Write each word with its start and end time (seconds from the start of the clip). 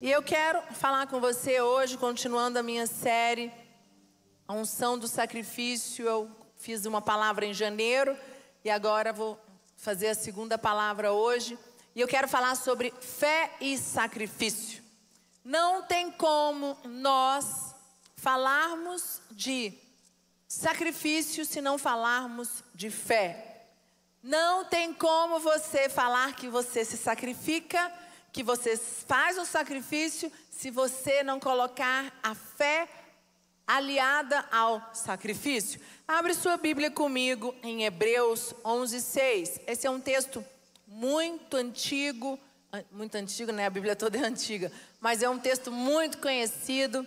E 0.00 0.08
eu 0.12 0.22
quero 0.22 0.62
falar 0.74 1.08
com 1.08 1.18
você 1.20 1.60
hoje, 1.60 1.98
continuando 1.98 2.56
a 2.56 2.62
minha 2.62 2.86
série, 2.86 3.52
a 4.46 4.52
unção 4.52 4.96
do 4.96 5.08
sacrifício. 5.08 6.06
Eu 6.06 6.30
fiz 6.54 6.86
uma 6.86 7.02
palavra 7.02 7.44
em 7.44 7.52
janeiro 7.52 8.16
e 8.64 8.70
agora 8.70 9.12
vou 9.12 9.36
fazer 9.76 10.06
a 10.06 10.14
segunda 10.14 10.56
palavra 10.56 11.12
hoje. 11.12 11.58
E 11.96 12.00
eu 12.00 12.06
quero 12.06 12.28
falar 12.28 12.54
sobre 12.54 12.94
fé 13.00 13.50
e 13.60 13.76
sacrifício. 13.76 14.84
Não 15.44 15.82
tem 15.82 16.12
como 16.12 16.78
nós 16.84 17.74
falarmos 18.14 19.20
de 19.32 19.76
sacrifício 20.46 21.44
se 21.44 21.60
não 21.60 21.76
falarmos 21.76 22.62
de 22.72 22.88
fé. 22.88 23.66
Não 24.22 24.64
tem 24.64 24.94
como 24.94 25.40
você 25.40 25.88
falar 25.88 26.36
que 26.36 26.48
você 26.48 26.84
se 26.84 26.96
sacrifica 26.96 27.92
que 28.38 28.44
você 28.44 28.76
faz 28.76 29.36
o 29.36 29.44
sacrifício 29.44 30.30
se 30.48 30.70
você 30.70 31.24
não 31.24 31.40
colocar 31.40 32.16
a 32.22 32.36
fé 32.36 32.88
aliada 33.66 34.46
ao 34.52 34.90
sacrifício. 34.94 35.80
Abre 36.06 36.32
sua 36.34 36.56
Bíblia 36.56 36.88
comigo 36.88 37.52
em 37.64 37.82
Hebreus 37.82 38.54
11:6. 38.64 39.60
Esse 39.66 39.88
é 39.88 39.90
um 39.90 40.00
texto 40.00 40.44
muito 40.86 41.56
antigo, 41.56 42.38
muito 42.92 43.16
antigo, 43.16 43.50
né? 43.50 43.66
A 43.66 43.70
Bíblia 43.70 43.96
toda 43.96 44.16
é 44.16 44.22
antiga, 44.24 44.70
mas 45.00 45.20
é 45.20 45.28
um 45.28 45.40
texto 45.40 45.72
muito 45.72 46.18
conhecido 46.18 47.04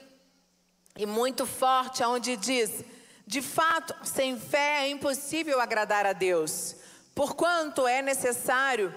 e 0.97 1.05
muito 1.05 1.45
forte, 1.45 2.03
onde 2.03 2.35
diz: 2.35 2.83
De 3.25 3.41
fato, 3.41 3.95
sem 4.05 4.37
fé 4.37 4.81
é 4.81 4.89
impossível 4.89 5.61
agradar 5.61 6.05
a 6.05 6.11
Deus, 6.11 6.75
porquanto 7.15 7.87
é 7.87 8.01
necessário 8.01 8.93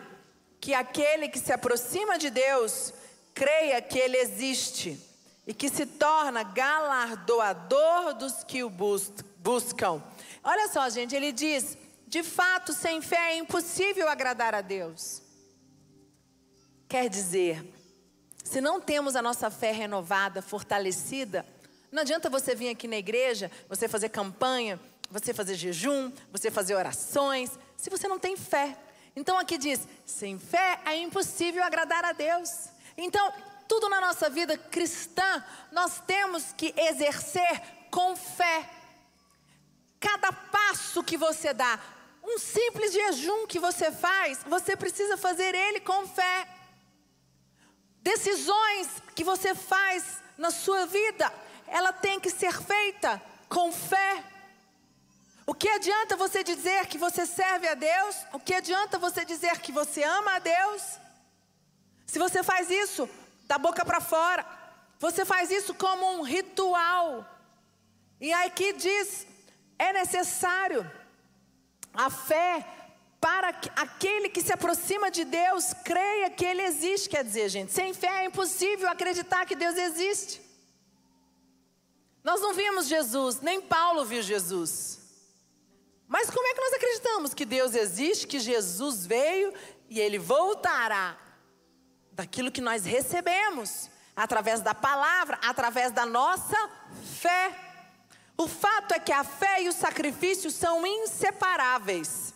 que 0.64 0.72
aquele 0.72 1.28
que 1.28 1.38
se 1.38 1.52
aproxima 1.52 2.16
de 2.16 2.30
Deus 2.30 2.94
creia 3.34 3.82
que 3.82 3.98
Ele 3.98 4.16
existe 4.16 4.98
e 5.46 5.52
que 5.52 5.68
se 5.68 5.84
torna 5.84 6.42
galardoador 6.42 8.14
dos 8.14 8.42
que 8.44 8.64
o 8.64 8.70
buscam. 8.70 10.02
Olha 10.42 10.66
só, 10.68 10.88
gente, 10.88 11.14
ele 11.14 11.32
diz: 11.32 11.76
de 12.06 12.22
fato, 12.22 12.72
sem 12.72 13.02
fé 13.02 13.32
é 13.32 13.36
impossível 13.36 14.08
agradar 14.08 14.54
a 14.54 14.62
Deus. 14.62 15.20
Quer 16.88 17.10
dizer, 17.10 17.62
se 18.42 18.58
não 18.62 18.80
temos 18.80 19.14
a 19.16 19.20
nossa 19.20 19.50
fé 19.50 19.70
renovada, 19.70 20.40
fortalecida, 20.40 21.44
não 21.92 22.00
adianta 22.00 22.30
você 22.30 22.54
vir 22.54 22.70
aqui 22.70 22.88
na 22.88 22.96
igreja, 22.96 23.50
você 23.68 23.86
fazer 23.86 24.08
campanha, 24.08 24.80
você 25.10 25.34
fazer 25.34 25.56
jejum, 25.56 26.10
você 26.32 26.50
fazer 26.50 26.74
orações, 26.74 27.50
se 27.76 27.90
você 27.90 28.08
não 28.08 28.18
tem 28.18 28.34
fé. 28.34 28.78
Então 29.16 29.38
aqui 29.38 29.56
diz: 29.56 29.86
sem 30.04 30.38
fé 30.38 30.80
é 30.84 30.96
impossível 30.96 31.62
agradar 31.62 32.04
a 32.04 32.12
Deus. 32.12 32.68
Então, 32.96 33.32
tudo 33.68 33.88
na 33.88 34.00
nossa 34.00 34.28
vida 34.28 34.56
cristã, 34.56 35.44
nós 35.72 36.00
temos 36.06 36.52
que 36.52 36.74
exercer 36.76 37.62
com 37.90 38.14
fé. 38.16 38.70
Cada 39.98 40.32
passo 40.32 41.02
que 41.02 41.16
você 41.16 41.52
dá, 41.52 41.78
um 42.22 42.38
simples 42.38 42.92
jejum 42.92 43.46
que 43.46 43.58
você 43.58 43.90
faz, 43.90 44.40
você 44.46 44.76
precisa 44.76 45.16
fazer 45.16 45.54
ele 45.54 45.80
com 45.80 46.06
fé. 46.06 46.48
Decisões 48.00 49.02
que 49.14 49.24
você 49.24 49.54
faz 49.54 50.22
na 50.36 50.50
sua 50.50 50.86
vida, 50.86 51.32
ela 51.66 51.92
tem 51.92 52.20
que 52.20 52.30
ser 52.30 52.52
feita 52.52 53.20
com 53.48 53.72
fé. 53.72 54.22
O 55.46 55.54
que 55.54 55.68
adianta 55.68 56.16
você 56.16 56.42
dizer 56.42 56.86
que 56.86 56.96
você 56.96 57.26
serve 57.26 57.68
a 57.68 57.74
Deus? 57.74 58.16
O 58.32 58.40
que 58.40 58.54
adianta 58.54 58.98
você 58.98 59.24
dizer 59.24 59.60
que 59.60 59.72
você 59.72 60.02
ama 60.02 60.36
a 60.36 60.38
Deus? 60.38 60.82
Se 62.06 62.18
você 62.18 62.42
faz 62.42 62.70
isso 62.70 63.08
da 63.46 63.58
boca 63.58 63.84
para 63.84 64.00
fora, 64.00 64.44
você 64.98 65.24
faz 65.24 65.50
isso 65.50 65.74
como 65.74 66.18
um 66.18 66.22
ritual. 66.22 67.26
E 68.20 68.32
aqui 68.32 68.72
diz: 68.72 69.26
é 69.78 69.92
necessário 69.92 70.90
a 71.92 72.08
fé 72.08 72.66
para 73.20 73.52
que 73.52 73.70
aquele 73.76 74.28
que 74.28 74.42
se 74.42 74.52
aproxima 74.52 75.10
de 75.10 75.24
Deus 75.24 75.74
creia 75.84 76.30
que 76.30 76.44
Ele 76.44 76.62
existe. 76.62 77.08
Quer 77.08 77.24
dizer, 77.24 77.50
gente, 77.50 77.72
sem 77.72 77.92
fé 77.92 78.22
é 78.22 78.24
impossível 78.26 78.88
acreditar 78.88 79.44
que 79.44 79.54
Deus 79.54 79.76
existe. 79.76 80.40
Nós 82.22 82.40
não 82.40 82.54
vimos 82.54 82.86
Jesus, 82.86 83.40
nem 83.42 83.60
Paulo 83.60 84.06
viu 84.06 84.22
Jesus. 84.22 85.03
Mas 86.06 86.30
como 86.30 86.46
é 86.46 86.54
que 86.54 86.60
nós 86.60 86.72
acreditamos 86.74 87.34
que 87.34 87.44
Deus 87.44 87.74
existe, 87.74 88.26
que 88.26 88.38
Jesus 88.38 89.06
veio 89.06 89.52
e 89.88 90.00
ele 90.00 90.18
voltará? 90.18 91.18
Daquilo 92.12 92.52
que 92.52 92.60
nós 92.60 92.84
recebemos, 92.84 93.90
através 94.14 94.60
da 94.60 94.74
palavra, 94.74 95.38
através 95.42 95.90
da 95.90 96.06
nossa 96.06 96.56
fé. 97.20 97.52
O 98.36 98.46
fato 98.46 98.92
é 98.92 98.98
que 98.98 99.12
a 99.12 99.24
fé 99.24 99.62
e 99.62 99.68
o 99.68 99.72
sacrifício 99.72 100.50
são 100.50 100.86
inseparáveis. 100.86 102.34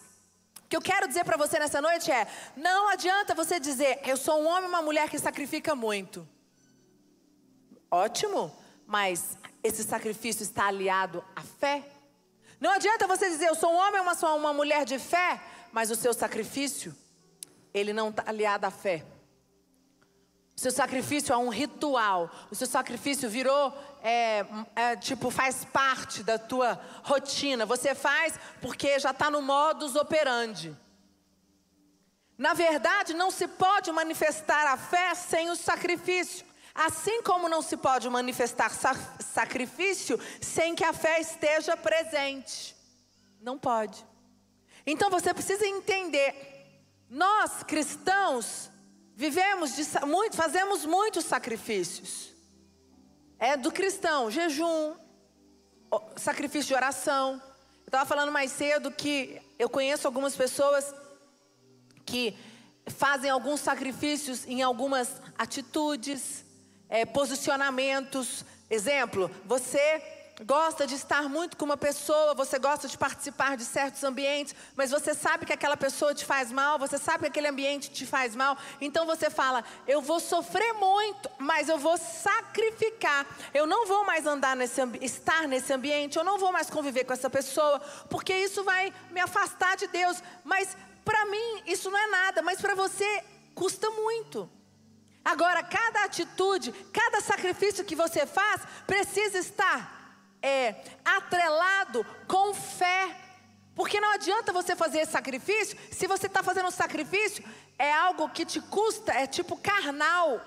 O 0.64 0.68
que 0.68 0.76
eu 0.76 0.82
quero 0.82 1.08
dizer 1.08 1.24
para 1.24 1.36
você 1.36 1.58
nessa 1.58 1.80
noite 1.80 2.10
é: 2.10 2.26
não 2.56 2.88
adianta 2.88 3.34
você 3.34 3.58
dizer, 3.60 4.00
eu 4.04 4.16
sou 4.16 4.40
um 4.40 4.46
homem 4.46 4.64
ou 4.64 4.68
uma 4.68 4.82
mulher 4.82 5.08
que 5.08 5.18
sacrifica 5.18 5.74
muito. 5.74 6.28
Ótimo, 7.90 8.54
mas 8.86 9.38
esse 9.62 9.82
sacrifício 9.82 10.42
está 10.42 10.66
aliado 10.66 11.24
à 11.34 11.42
fé? 11.42 11.97
Não 12.60 12.70
adianta 12.72 13.06
você 13.06 13.28
dizer, 13.30 13.46
eu 13.46 13.54
sou 13.54 13.72
um 13.72 13.76
homem 13.76 14.00
ou 14.00 14.06
uma, 14.06 14.34
uma 14.34 14.52
mulher 14.52 14.84
de 14.84 14.98
fé, 14.98 15.41
mas 15.72 15.91
o 15.91 15.94
seu 15.94 16.12
sacrifício, 16.12 16.94
ele 17.72 17.92
não 17.92 18.08
está 18.10 18.24
aliado 18.26 18.66
à 18.66 18.70
fé. 18.70 19.04
O 20.56 20.60
seu 20.60 20.72
sacrifício 20.72 21.32
é 21.32 21.36
um 21.36 21.50
ritual. 21.50 22.28
O 22.50 22.54
seu 22.56 22.66
sacrifício 22.66 23.30
virou, 23.30 23.72
é, 24.02 24.44
é, 24.74 24.96
tipo, 24.96 25.30
faz 25.30 25.64
parte 25.64 26.24
da 26.24 26.36
tua 26.36 26.80
rotina. 27.04 27.64
Você 27.64 27.94
faz 27.94 28.34
porque 28.60 28.98
já 28.98 29.12
está 29.12 29.30
no 29.30 29.40
modus 29.40 29.94
operandi. 29.94 30.76
Na 32.36 32.54
verdade, 32.54 33.14
não 33.14 33.30
se 33.30 33.46
pode 33.46 33.92
manifestar 33.92 34.66
a 34.66 34.76
fé 34.76 35.14
sem 35.14 35.48
o 35.48 35.54
sacrifício. 35.54 36.44
Assim 36.78 37.20
como 37.24 37.48
não 37.48 37.60
se 37.60 37.76
pode 37.76 38.08
manifestar 38.08 38.70
sacrifício 39.18 40.16
sem 40.40 40.76
que 40.76 40.84
a 40.84 40.92
fé 40.92 41.20
esteja 41.20 41.76
presente. 41.76 42.76
Não 43.40 43.58
pode. 43.58 44.06
Então 44.86 45.10
você 45.10 45.34
precisa 45.34 45.66
entender. 45.66 46.80
Nós 47.10 47.64
cristãos 47.64 48.70
vivemos 49.16 49.74
de 49.74 49.84
muito, 50.06 50.36
fazemos 50.36 50.86
muitos 50.86 51.24
sacrifícios. 51.24 52.32
É 53.40 53.56
do 53.56 53.72
cristão, 53.72 54.30
jejum, 54.30 54.94
sacrifício 56.14 56.68
de 56.68 56.74
oração. 56.74 57.42
Eu 57.80 57.86
estava 57.86 58.06
falando 58.06 58.30
mais 58.30 58.52
cedo 58.52 58.92
que 58.92 59.42
eu 59.58 59.68
conheço 59.68 60.06
algumas 60.06 60.36
pessoas 60.36 60.94
que 62.06 62.38
fazem 62.86 63.30
alguns 63.30 63.58
sacrifícios 63.58 64.46
em 64.46 64.62
algumas 64.62 65.20
atitudes, 65.36 66.46
é, 66.88 67.04
posicionamentos. 67.04 68.44
Exemplo, 68.71 69.31
você 69.44 70.03
gosta 70.44 70.87
de 70.87 70.94
estar 70.94 71.28
muito 71.28 71.56
com 71.56 71.65
uma 71.65 71.76
pessoa, 71.76 72.34
você 72.34 72.59
gosta 72.59 72.87
de 72.87 72.97
participar 72.97 73.56
de 73.56 73.65
certos 73.65 74.04
ambientes, 74.04 74.54
mas 74.76 74.91
você 74.91 75.15
sabe 75.15 75.44
que 75.44 75.53
aquela 75.53 75.76
pessoa 75.76 76.15
te 76.15 76.25
faz 76.25 76.53
mal, 76.53 76.78
você 76.78 76.99
sabe 76.99 77.21
que 77.21 77.26
aquele 77.26 77.49
ambiente 77.49 77.91
te 77.91 78.06
faz 78.06 78.37
mal, 78.37 78.56
então 78.81 79.04
você 79.06 79.31
fala: 79.31 79.65
eu 79.87 80.00
vou 80.00 80.21
sofrer 80.21 80.72
muito, 80.75 81.28
mas 81.38 81.69
eu 81.69 81.78
vou 81.78 81.97
sacrificar. 81.97 83.26
Eu 83.53 83.66
não 83.66 83.87
vou 83.87 84.05
mais 84.05 84.26
andar 84.26 84.55
nesse 84.55 84.81
estar 85.00 85.49
nesse 85.49 85.72
ambiente, 85.72 86.16
eu 86.16 86.25
não 86.25 86.38
vou 86.38 86.53
mais 86.53 86.70
conviver 86.70 87.05
com 87.05 87.12
essa 87.12 87.31
pessoa, 87.31 87.81
porque 88.09 88.34
isso 88.34 88.62
vai 88.62 88.93
me 89.10 89.20
afastar 89.20 89.76
de 89.76 89.87
Deus. 89.88 90.22
Mas 90.44 90.76
para 91.05 91.26
mim 91.26 91.62
isso 91.66 91.91
não 91.91 91.99
é 91.99 92.06
nada, 92.06 92.43
mas 92.43 92.60
para 92.60 92.75
você 92.75 93.25
custa 93.55 93.91
muito. 93.91 94.49
Agora, 95.28 95.62
cada 95.62 96.04
atitude, 96.04 96.72
cada 96.90 97.20
sacrifício 97.20 97.84
que 97.84 97.94
você 97.94 98.25
faz, 98.25 98.62
precisa 98.86 99.36
estar 99.36 100.26
é, 100.40 100.75
atrelado 101.04 102.02
com 102.26 102.54
fé. 102.54 103.14
Porque 103.75 104.00
não 104.00 104.14
adianta 104.14 104.54
você 104.54 104.75
fazer 104.75 105.00
esse 105.00 105.12
sacrifício, 105.12 105.76
se 105.92 106.06
você 106.06 106.28
está 106.28 106.42
fazendo 106.42 106.69
um 106.69 106.70
sacrifício, 106.70 107.44
é 107.78 107.92
algo 107.92 108.30
que 108.30 108.46
te 108.46 108.58
custa, 108.58 109.12
é 109.12 109.26
tipo 109.26 109.54
carnal. 109.58 110.40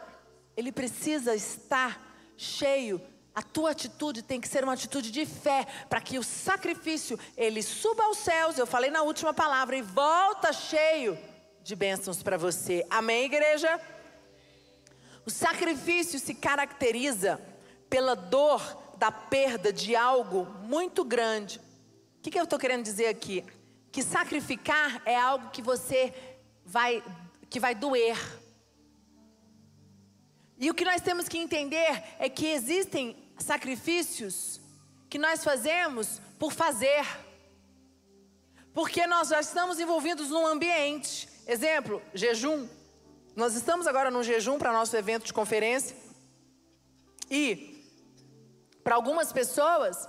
Ele 0.57 0.72
precisa 0.72 1.36
estar 1.36 2.01
cheio. 2.36 3.00
A 3.36 3.44
tua 3.44 3.69
atitude 3.69 4.24
tem 4.24 4.42
que 4.42 4.48
ser 4.48 4.63
uma 4.63 4.74
atitude 4.74 5.12
de 5.12 5.27
fé, 5.27 5.68
para 5.92 6.01
que 6.01 6.18
o 6.18 6.24
sacrifício 6.24 7.19
ele 7.38 7.62
suba 7.62 8.06
aos 8.06 8.18
céus. 8.18 8.57
Eu 8.57 8.66
falei 8.66 8.89
na 8.89 9.04
última 9.04 9.31
palavra 9.31 9.77
e 9.77 9.84
volta 9.84 10.51
cheio 10.51 11.16
de 11.62 11.75
bênçãos 11.75 12.24
para 12.24 12.36
você. 12.36 12.84
Amém, 12.89 13.25
igreja? 13.25 13.80
O 15.26 15.30
sacrifício 15.30 16.20
se 16.20 16.34
caracteriza 16.34 17.40
pela 17.90 18.16
dor 18.16 18.62
da 18.98 19.12
perda 19.12 19.74
de 19.74 19.96
algo 19.96 20.46
muito 20.64 21.04
grande. 21.04 21.60
O 22.18 22.22
que, 22.22 22.32
que 22.32 22.40
eu 22.40 22.44
estou 22.44 22.60
querendo 22.60 22.84
dizer 22.84 23.08
aqui? 23.08 23.44
Que 23.92 24.04
sacrificar 24.04 25.02
é 25.06 25.16
algo 25.16 25.50
que 25.50 25.62
você 25.62 26.14
vai, 26.66 27.04
que 27.50 27.60
vai 27.60 27.76
doer. 27.76 28.18
E 30.58 30.70
o 30.70 30.74
que 30.74 30.86
nós 30.86 31.02
temos 31.02 31.28
que 31.28 31.38
entender 31.38 32.04
é 32.20 32.30
que 32.30 32.46
existem 32.46 33.18
sacrifícios 33.38 34.62
que 35.10 35.18
nós 35.18 35.44
fazemos 35.44 36.22
por 36.38 36.54
fazer. 36.54 37.06
Porque 38.74 39.06
nós 39.08 39.30
já 39.30 39.40
estamos 39.40 39.80
envolvidos 39.80 40.30
num 40.30 40.46
ambiente. 40.46 41.28
Exemplo, 41.48 42.02
jejum. 42.14 42.68
Nós 43.36 43.56
estamos 43.56 43.88
agora 43.88 44.12
num 44.12 44.24
jejum 44.24 44.57
para 44.57 44.72
nosso 44.72 44.95
evento 44.95 45.25
de 45.25 45.33
conferência. 45.33 45.95
E 47.30 47.86
para 48.83 48.95
algumas 48.95 49.31
pessoas, 49.31 50.07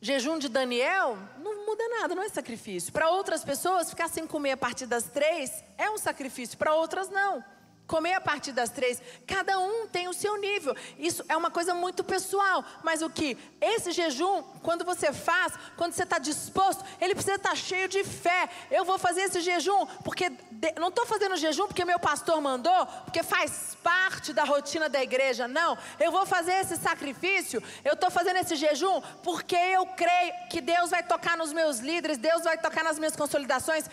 jejum 0.00 0.38
de 0.38 0.48
Daniel 0.48 1.18
não 1.38 1.66
muda 1.66 1.88
nada, 1.88 2.14
não 2.14 2.22
é 2.22 2.28
sacrifício. 2.28 2.92
Para 2.92 3.10
outras 3.10 3.44
pessoas, 3.44 3.90
ficar 3.90 4.08
sem 4.08 4.26
comer 4.26 4.52
a 4.52 4.56
partir 4.56 4.86
das 4.86 5.04
três 5.04 5.64
é 5.76 5.90
um 5.90 5.98
sacrifício. 5.98 6.56
Para 6.56 6.74
outras, 6.74 7.08
não 7.08 7.44
comer 7.92 8.14
a 8.14 8.20
partir 8.22 8.52
das 8.52 8.70
três. 8.70 9.02
Cada 9.26 9.58
um 9.58 9.86
tem 9.86 10.08
o 10.08 10.14
seu 10.14 10.38
nível. 10.38 10.74
Isso 10.98 11.22
é 11.28 11.36
uma 11.36 11.50
coisa 11.50 11.74
muito 11.74 12.02
pessoal. 12.02 12.64
Mas 12.82 13.02
o 13.02 13.10
que? 13.10 13.36
Esse 13.60 13.92
jejum, 13.92 14.42
quando 14.62 14.82
você 14.82 15.12
faz, 15.12 15.52
quando 15.76 15.92
você 15.92 16.04
está 16.04 16.18
disposto, 16.18 16.82
ele 16.98 17.14
precisa 17.14 17.36
estar 17.36 17.50
tá 17.50 17.54
cheio 17.54 17.88
de 17.88 18.02
fé. 18.02 18.48
Eu 18.70 18.86
vou 18.86 18.98
fazer 18.98 19.20
esse 19.24 19.42
jejum 19.42 19.84
porque 20.02 20.32
não 20.78 20.88
estou 20.88 21.04
fazendo 21.04 21.36
jejum 21.36 21.66
porque 21.66 21.84
meu 21.84 21.98
pastor 21.98 22.40
mandou, 22.40 22.86
porque 23.04 23.22
faz 23.22 23.76
parte 23.82 24.32
da 24.32 24.44
rotina 24.44 24.88
da 24.88 25.02
igreja. 25.02 25.46
Não. 25.46 25.76
Eu 26.00 26.10
vou 26.10 26.24
fazer 26.24 26.52
esse 26.62 26.76
sacrifício. 26.78 27.62
Eu 27.84 27.92
estou 27.92 28.10
fazendo 28.10 28.38
esse 28.38 28.56
jejum 28.56 29.02
porque 29.22 29.56
eu 29.56 29.84
creio 29.84 30.32
que 30.48 30.62
Deus 30.62 30.88
vai 30.88 31.02
tocar 31.02 31.36
nos 31.36 31.52
meus 31.52 31.78
líderes, 31.80 32.16
Deus 32.16 32.42
vai 32.42 32.56
tocar 32.56 32.82
nas 32.82 32.98
minhas 32.98 33.14
consolidações. 33.14 33.84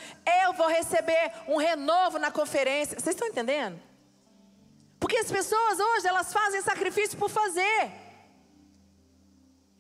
Eu 0.42 0.54
vou 0.54 0.69
receber 0.69 1.34
um 1.50 1.57
renovo 1.57 2.18
na 2.18 2.31
conferência. 2.31 2.98
Vocês 2.98 3.13
estão 3.13 3.28
entendendo? 3.28 3.88
Porque 5.00 5.18
as 5.18 5.31
pessoas 5.31 5.80
hoje, 5.80 6.07
elas 6.07 6.34
fazem 6.34 6.62
sacrifício 6.62 7.18
por 7.18 7.30
fazer. 7.30 7.92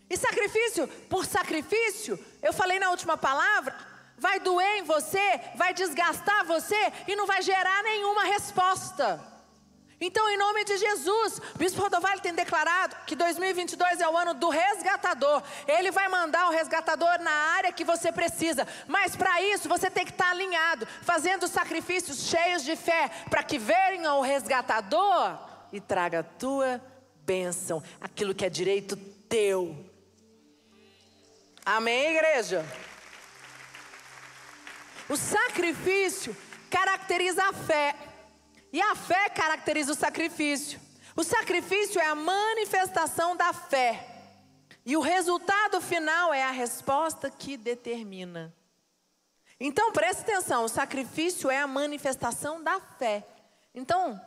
E 0.09 0.17
sacrifício 0.17 0.87
por 1.09 1.25
sacrifício, 1.25 2.17
eu 2.41 2.51
falei 2.51 2.79
na 2.79 2.89
última 2.89 3.15
palavra, 3.15 3.75
vai 4.17 4.39
doer 4.39 4.77
em 4.77 4.83
você, 4.83 5.39
vai 5.55 5.73
desgastar 5.73 6.45
você 6.45 6.93
e 7.07 7.15
não 7.15 7.27
vai 7.27 7.41
gerar 7.41 7.83
nenhuma 7.83 8.23
resposta. 8.23 9.38
Então, 10.01 10.29
em 10.29 10.37
nome 10.37 10.63
de 10.63 10.77
Jesus, 10.77 11.41
o 11.53 11.57
Bispo 11.57 11.81
Rodovalho 11.81 12.21
tem 12.21 12.33
declarado 12.33 12.95
que 13.05 13.15
2022 13.15 13.99
é 13.99 14.07
o 14.07 14.17
ano 14.17 14.33
do 14.33 14.47
resgatador. 14.47 15.43
Ele 15.67 15.91
vai 15.91 16.07
mandar 16.07 16.47
o 16.47 16.51
resgatador 16.51 17.19
na 17.19 17.31
área 17.31 17.73
que 17.73 17.83
você 17.83 18.09
precisa. 18.09 18.65
Mas 18.87 19.15
para 19.15 19.41
isso, 19.41 19.67
você 19.67 19.89
tem 19.89 20.05
que 20.05 20.11
estar 20.11 20.29
alinhado, 20.29 20.87
fazendo 21.01 21.49
sacrifícios 21.49 22.29
cheios 22.29 22.63
de 22.63 22.77
fé, 22.77 23.09
para 23.29 23.43
que 23.43 23.57
venha 23.57 24.13
o 24.13 24.21
resgatador 24.21 25.37
e 25.71 25.81
traga 25.81 26.19
a 26.19 26.23
tua 26.23 26.81
bênção, 27.25 27.83
aquilo 27.99 28.33
que 28.33 28.45
é 28.45 28.49
direito 28.49 28.95
teu. 29.27 29.85
Amém, 31.65 32.15
igreja? 32.15 32.65
O 35.09 35.17
sacrifício 35.17 36.35
caracteriza 36.69 37.43
a 37.43 37.53
fé. 37.53 37.95
E 38.71 38.81
a 38.81 38.95
fé 38.95 39.29
caracteriza 39.29 39.91
o 39.91 39.95
sacrifício. 39.95 40.79
O 41.15 41.23
sacrifício 41.23 41.99
é 41.99 42.05
a 42.05 42.15
manifestação 42.15 43.35
da 43.35 43.51
fé. 43.51 44.05
E 44.85 44.95
o 44.95 45.01
resultado 45.01 45.81
final 45.81 46.33
é 46.33 46.43
a 46.43 46.51
resposta 46.51 47.29
que 47.29 47.57
determina. 47.57 48.53
Então 49.59 49.91
preste 49.91 50.21
atenção: 50.21 50.63
o 50.63 50.69
sacrifício 50.69 51.49
é 51.49 51.59
a 51.59 51.67
manifestação 51.67 52.63
da 52.63 52.79
fé. 52.79 53.25
Então, 53.73 54.19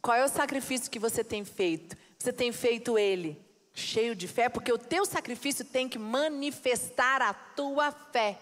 qual 0.00 0.16
é 0.16 0.24
o 0.24 0.28
sacrifício 0.28 0.90
que 0.90 0.98
você 0.98 1.24
tem 1.24 1.44
feito? 1.44 1.96
Você 2.18 2.32
tem 2.32 2.52
feito 2.52 2.98
ele 2.98 3.40
cheio 3.74 4.14
de 4.14 4.28
fé, 4.28 4.48
porque 4.48 4.72
o 4.72 4.78
teu 4.78 5.06
sacrifício 5.06 5.64
tem 5.64 5.88
que 5.88 5.98
manifestar 5.98 7.22
a 7.22 7.32
tua 7.32 7.90
fé. 7.90 8.38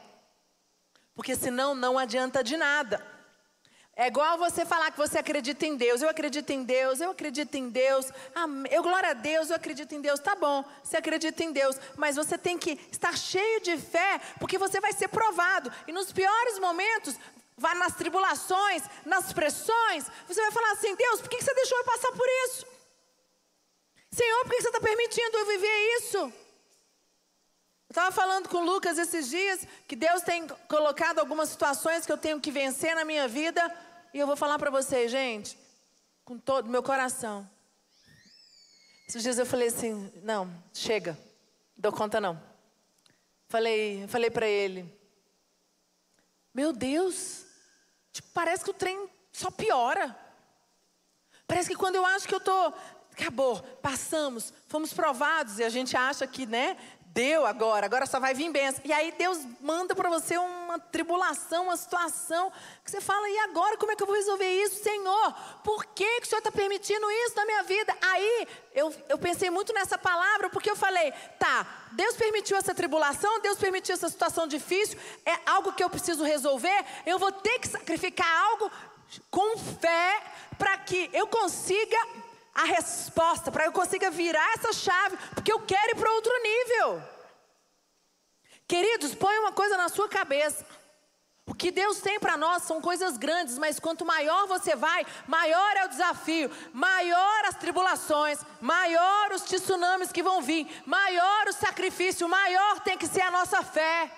Porque 1.15 1.37
senão 1.37 1.75
não 1.75 1.99
adianta 1.99 2.43
de 2.43 2.57
nada. 2.57 3.05
É 4.03 4.07
igual 4.07 4.39
você 4.39 4.65
falar 4.65 4.91
que 4.91 4.97
você 4.97 5.19
acredita 5.19 5.67
em 5.67 5.77
Deus. 5.77 6.01
Eu 6.01 6.09
acredito 6.09 6.49
em 6.49 6.63
Deus, 6.65 7.03
eu 7.03 7.11
acredito 7.11 7.55
em 7.55 7.69
Deus. 7.69 8.07
Eu 8.71 8.83
glória 8.83 9.11
a 9.11 9.13
Deus, 9.13 9.51
eu 9.51 9.57
acredito 9.57 9.95
em 9.95 10.01
Deus. 10.01 10.19
Tá 10.19 10.35
bom, 10.35 10.65
você 10.83 10.97
acredita 10.97 11.45
em 11.45 11.53
Deus, 11.53 11.77
mas 11.99 12.17
você 12.17 12.39
tem 12.39 12.57
que 12.57 12.81
estar 12.91 13.15
cheio 13.15 13.61
de 13.61 13.77
fé, 13.77 14.19
porque 14.39 14.57
você 14.57 14.81
vai 14.81 14.95
ser 14.95 15.09
provado. 15.09 15.71
E 15.87 15.93
nos 15.93 16.11
piores 16.15 16.59
momentos, 16.59 17.15
vai 17.59 17.75
nas 17.75 17.95
tribulações, 17.95 18.85
nas 19.05 19.35
pressões, 19.35 20.07
você 20.27 20.41
vai 20.41 20.51
falar 20.51 20.73
assim: 20.73 20.97
Deus, 20.97 21.21
por 21.21 21.29
que 21.29 21.43
você 21.43 21.53
deixou 21.53 21.77
eu 21.77 21.85
passar 21.85 22.13
por 22.13 22.29
isso? 22.47 22.67
Senhor, 24.13 24.45
por 24.45 24.51
que 24.53 24.63
você 24.63 24.69
está 24.69 24.81
permitindo 24.81 25.37
eu 25.37 25.47
viver 25.47 25.97
isso? 25.99 26.17
Eu 26.17 26.33
estava 27.91 28.13
falando 28.13 28.49
com 28.49 28.59
o 28.59 28.65
Lucas 28.65 28.97
esses 28.97 29.29
dias 29.29 29.67
que 29.87 29.95
Deus 29.95 30.23
tem 30.23 30.49
colocado 30.69 31.19
algumas 31.19 31.51
situações 31.51 32.07
que 32.07 32.13
eu 32.13 32.17
tenho 32.17 32.41
que 32.41 32.51
vencer 32.51 32.95
na 32.95 33.05
minha 33.05 33.29
vida 33.29 33.90
e 34.13 34.19
eu 34.19 34.27
vou 34.27 34.37
falar 34.37 34.59
para 34.59 34.71
vocês, 34.71 35.11
gente, 35.11 35.59
com 36.25 36.39
todo 36.39 36.67
o 36.67 36.71
meu 36.71 36.83
coração. 36.83 37.49
Esses 39.09 39.23
dias 39.23 39.39
eu 39.39 39.47
falei 39.47 39.69
assim: 39.69 40.13
não, 40.23 40.53
chega, 40.73 41.19
dou 41.77 41.93
conta 41.93 42.21
não. 42.21 42.41
Falei, 43.49 44.07
falei 44.09 44.31
para 44.31 44.47
ele: 44.47 44.93
meu 46.55 46.73
Deus, 46.73 47.45
tipo, 48.13 48.29
parece 48.33 48.65
que 48.65 48.71
o 48.71 48.75
trem 48.75 49.09
só 49.33 49.51
piora. 49.51 50.17
Parece 51.47 51.69
que 51.69 51.77
quando 51.77 51.97
eu 51.97 52.07
acho 52.07 52.29
que 52.29 52.35
eu 52.35 52.41
tô 52.41 52.73
acabou, 53.13 53.61
passamos, 53.83 54.53
fomos 54.67 54.93
provados 54.93 55.59
e 55.59 55.65
a 55.65 55.69
gente 55.69 55.97
acha 55.97 56.27
que, 56.27 56.47
né, 56.47 56.77
deu 57.13 57.45
agora, 57.45 57.87
agora 57.87 58.07
só 58.07 58.21
vai 58.21 58.35
vir 58.35 58.51
bênção. 58.51 58.81
E 58.85 58.93
aí 58.93 59.13
Deus 59.19 59.39
manda 59.61 59.95
para 59.95 60.09
você 60.09 60.37
uma 60.37 60.79
tribulação, 60.79 61.65
uma 61.65 61.77
situação, 61.77 62.53
que 62.85 62.91
você 62.91 63.01
fala, 63.01 63.29
e 63.29 63.39
agora 63.39 63.77
como 63.77 63.91
é 63.91 63.97
que 63.97 64.03
eu 64.03 64.07
vou 64.07 64.15
resolver 64.15 64.49
isso, 64.63 64.83
Senhor? 64.83 65.35
Por 65.65 65.85
que, 65.87 66.21
que 66.21 66.27
o 66.27 66.31
Senhor 66.31 66.39
está 66.39 66.53
permitindo 66.53 67.11
isso 67.11 67.35
na 67.37 67.45
minha 67.45 67.63
vida? 67.65 67.97
Aí 68.01 68.49
eu, 68.75 68.95
eu 69.09 69.19
pensei 69.19 69.51
muito 69.51 69.73
nessa 69.73 69.99
palavra, 69.99 70.49
porque 70.51 70.71
eu 70.71 70.77
falei, 70.77 71.13
tá, 71.39 71.67
Deus 71.93 72.15
permitiu 72.17 72.57
essa 72.57 72.75
tribulação, 72.75 73.41
Deus 73.41 73.59
permitiu 73.59 73.95
essa 73.95 74.09
situação 74.09 74.47
difícil, 74.47 74.99
é 75.27 75.37
algo 75.47 75.73
que 75.73 75.83
eu 75.83 75.91
preciso 75.91 76.23
resolver, 76.23 76.85
eu 77.05 77.19
vou 77.19 77.33
ter 77.33 77.59
que 77.59 77.69
sacrificar 77.69 78.29
algo 78.51 78.71
com 79.31 79.59
fé 79.59 80.23
para 80.57 80.77
que 80.79 81.11
eu 81.13 81.27
consiga 81.27 81.97
a 82.61 82.65
resposta, 82.65 83.51
para 83.51 83.65
eu 83.65 83.73
consiga 83.73 84.11
virar 84.11 84.53
essa 84.55 84.73
chave, 84.73 85.17
porque 85.35 85.51
eu 85.51 85.61
quero 85.61 85.93
ir 85.93 85.97
para 85.97 86.13
outro 86.13 86.33
nível. 86.43 87.03
Queridos, 88.69 89.15
põe 89.15 89.39
uma 89.39 89.53
coisa 89.53 89.79
na 89.79 89.89
sua 89.89 90.09
cabeça. 90.09 90.67
O 91.47 91.55
que 91.55 91.71
Deus 91.71 92.01
tem 92.01 92.21
para 92.21 92.37
nós 92.37 92.65
são 92.65 92.81
coisas 92.81 93.17
grandes, 93.17 93.57
mas 93.59 93.81
quanto 93.81 94.05
maior 94.05 94.47
você 94.47 94.77
vai, 94.77 95.07
maior 95.27 95.77
é 95.79 95.87
o 95.87 95.89
desafio, 95.89 96.51
maior 96.73 97.45
as 97.47 97.57
tribulações, 97.57 98.39
maior 98.61 99.33
os 99.33 99.43
tsunamis 99.43 100.13
que 100.13 100.23
vão 100.23 100.43
vir, 100.43 100.69
maior 100.87 101.49
o 101.49 101.53
sacrifício, 101.53 102.29
maior 102.29 102.81
tem 102.81 102.97
que 102.97 103.09
ser 103.09 103.23
a 103.23 103.31
nossa 103.31 103.63
fé. 103.63 104.13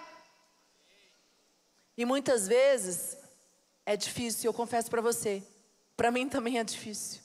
E 1.96 2.04
muitas 2.04 2.48
vezes 2.48 3.16
é 3.86 3.96
difícil, 3.96 4.48
eu 4.48 4.54
confesso 4.54 4.90
para 4.90 5.00
você, 5.00 5.42
para 5.96 6.10
mim 6.10 6.28
também 6.28 6.58
é 6.58 6.64
difícil. 6.64 7.21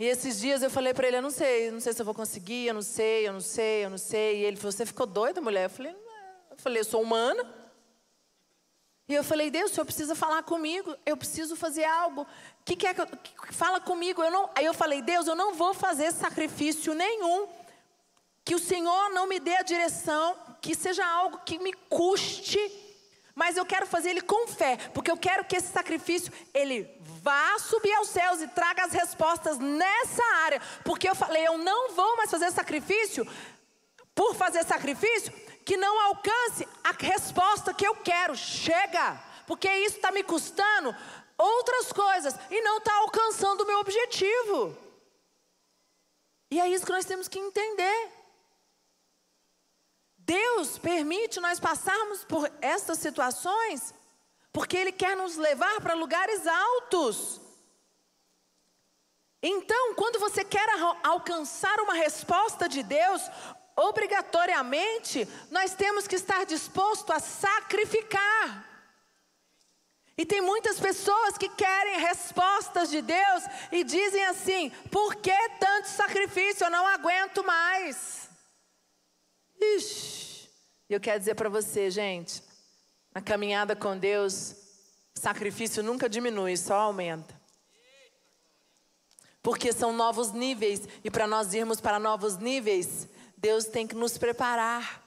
E 0.00 0.06
esses 0.06 0.40
dias 0.40 0.62
eu 0.62 0.70
falei 0.70 0.94
para 0.94 1.06
ele, 1.06 1.18
eu 1.18 1.22
não 1.22 1.30
sei, 1.30 1.70
não 1.70 1.78
sei 1.78 1.92
se 1.92 2.00
eu 2.00 2.06
vou 2.06 2.14
conseguir, 2.14 2.68
eu 2.68 2.72
não 2.72 2.80
sei, 2.80 3.28
eu 3.28 3.34
não 3.34 3.40
sei, 3.42 3.84
eu 3.84 3.90
não 3.90 3.98
sei. 3.98 4.38
E 4.38 4.44
ele 4.46 4.56
falou, 4.56 4.72
você 4.72 4.86
ficou 4.86 5.04
doida, 5.04 5.42
mulher? 5.42 5.64
Eu 5.64 5.70
falei, 5.70 5.94
eu 6.50 6.56
falei, 6.56 6.80
eu 6.80 6.84
sou 6.86 7.02
humana. 7.02 7.46
E 9.06 9.12
eu 9.14 9.22
falei, 9.22 9.50
Deus, 9.50 9.70
o 9.70 9.74
Senhor 9.74 9.84
precisa 9.84 10.14
falar 10.14 10.42
comigo, 10.42 10.96
eu 11.04 11.18
preciso 11.18 11.54
fazer 11.54 11.84
algo. 11.84 12.26
Que, 12.64 12.76
que 12.76 12.86
é 12.86 12.94
que, 12.94 13.00
eu, 13.02 13.06
que 13.08 13.52
fala 13.54 13.78
comigo? 13.78 14.22
Eu 14.22 14.30
não, 14.30 14.48
aí 14.54 14.64
eu 14.64 14.72
falei, 14.72 15.02
Deus, 15.02 15.26
eu 15.26 15.36
não 15.36 15.52
vou 15.52 15.74
fazer 15.74 16.10
sacrifício 16.12 16.94
nenhum. 16.94 17.46
Que 18.42 18.54
o 18.54 18.58
Senhor 18.58 19.10
não 19.10 19.26
me 19.26 19.38
dê 19.38 19.54
a 19.56 19.62
direção, 19.62 20.34
que 20.62 20.74
seja 20.74 21.06
algo 21.06 21.42
que 21.44 21.58
me 21.58 21.74
custe 21.74 22.58
mas 23.40 23.56
eu 23.56 23.64
quero 23.64 23.86
fazer 23.86 24.10
ele 24.10 24.20
com 24.20 24.46
fé, 24.46 24.76
porque 24.92 25.10
eu 25.10 25.16
quero 25.16 25.46
que 25.46 25.56
esse 25.56 25.72
sacrifício 25.72 26.30
ele 26.52 26.86
vá 27.22 27.58
subir 27.58 27.90
aos 27.94 28.10
céus 28.10 28.42
e 28.42 28.48
traga 28.48 28.84
as 28.84 28.92
respostas 28.92 29.58
nessa 29.58 30.22
área, 30.44 30.60
porque 30.84 31.08
eu 31.08 31.14
falei, 31.14 31.48
eu 31.48 31.56
não 31.56 31.94
vou 31.94 32.18
mais 32.18 32.30
fazer 32.30 32.50
sacrifício 32.52 33.26
por 34.14 34.34
fazer 34.34 34.62
sacrifício 34.62 35.32
que 35.64 35.74
não 35.78 35.98
alcance 36.08 36.68
a 36.84 36.92
resposta 36.92 37.72
que 37.72 37.86
eu 37.86 37.96
quero. 37.96 38.36
Chega, 38.36 39.18
porque 39.46 39.72
isso 39.86 39.96
está 39.96 40.12
me 40.12 40.22
custando 40.22 40.94
outras 41.38 41.90
coisas 41.94 42.34
e 42.50 42.60
não 42.60 42.76
está 42.76 42.94
alcançando 42.96 43.62
o 43.62 43.66
meu 43.66 43.78
objetivo. 43.78 44.76
E 46.50 46.60
é 46.60 46.68
isso 46.68 46.84
que 46.84 46.92
nós 46.92 47.06
temos 47.06 47.26
que 47.26 47.38
entender. 47.38 48.19
Deus 50.30 50.78
permite 50.78 51.40
nós 51.40 51.58
passarmos 51.58 52.24
por 52.24 52.48
essas 52.60 53.00
situações 53.00 53.92
porque 54.52 54.76
Ele 54.76 54.92
quer 54.92 55.16
nos 55.16 55.36
levar 55.36 55.80
para 55.80 55.94
lugares 55.94 56.46
altos. 56.46 57.40
Então, 59.42 59.94
quando 59.94 60.20
você 60.20 60.44
quer 60.44 60.68
alcançar 61.02 61.80
uma 61.80 61.94
resposta 61.94 62.68
de 62.68 62.80
Deus, 62.84 63.22
obrigatoriamente 63.74 65.26
nós 65.50 65.74
temos 65.74 66.06
que 66.06 66.14
estar 66.14 66.46
disposto 66.46 67.12
a 67.12 67.18
sacrificar. 67.18 68.68
E 70.16 70.24
tem 70.24 70.40
muitas 70.40 70.78
pessoas 70.78 71.36
que 71.38 71.48
querem 71.48 71.98
respostas 71.98 72.88
de 72.88 73.02
Deus 73.02 73.42
e 73.72 73.82
dizem 73.82 74.24
assim: 74.26 74.70
por 74.92 75.16
que 75.16 75.48
tanto 75.58 75.88
sacrifício? 75.88 76.66
Eu 76.66 76.70
não 76.70 76.86
aguento 76.86 77.42
mais. 77.42 78.19
Ixi, 79.60 80.48
eu 80.88 81.00
quero 81.00 81.18
dizer 81.18 81.34
para 81.34 81.48
você, 81.48 81.90
gente, 81.90 82.42
na 83.14 83.20
caminhada 83.20 83.76
com 83.76 83.98
Deus, 83.98 84.54
sacrifício 85.14 85.82
nunca 85.82 86.08
diminui, 86.08 86.56
só 86.56 86.74
aumenta. 86.74 87.38
Porque 89.42 89.72
são 89.72 89.92
novos 89.92 90.32
níveis, 90.32 90.82
e 91.04 91.10
para 91.10 91.26
nós 91.26 91.54
irmos 91.54 91.80
para 91.80 91.98
novos 91.98 92.36
níveis, 92.38 93.08
Deus 93.36 93.64
tem 93.66 93.86
que 93.86 93.94
nos 93.94 94.18
preparar. 94.18 95.02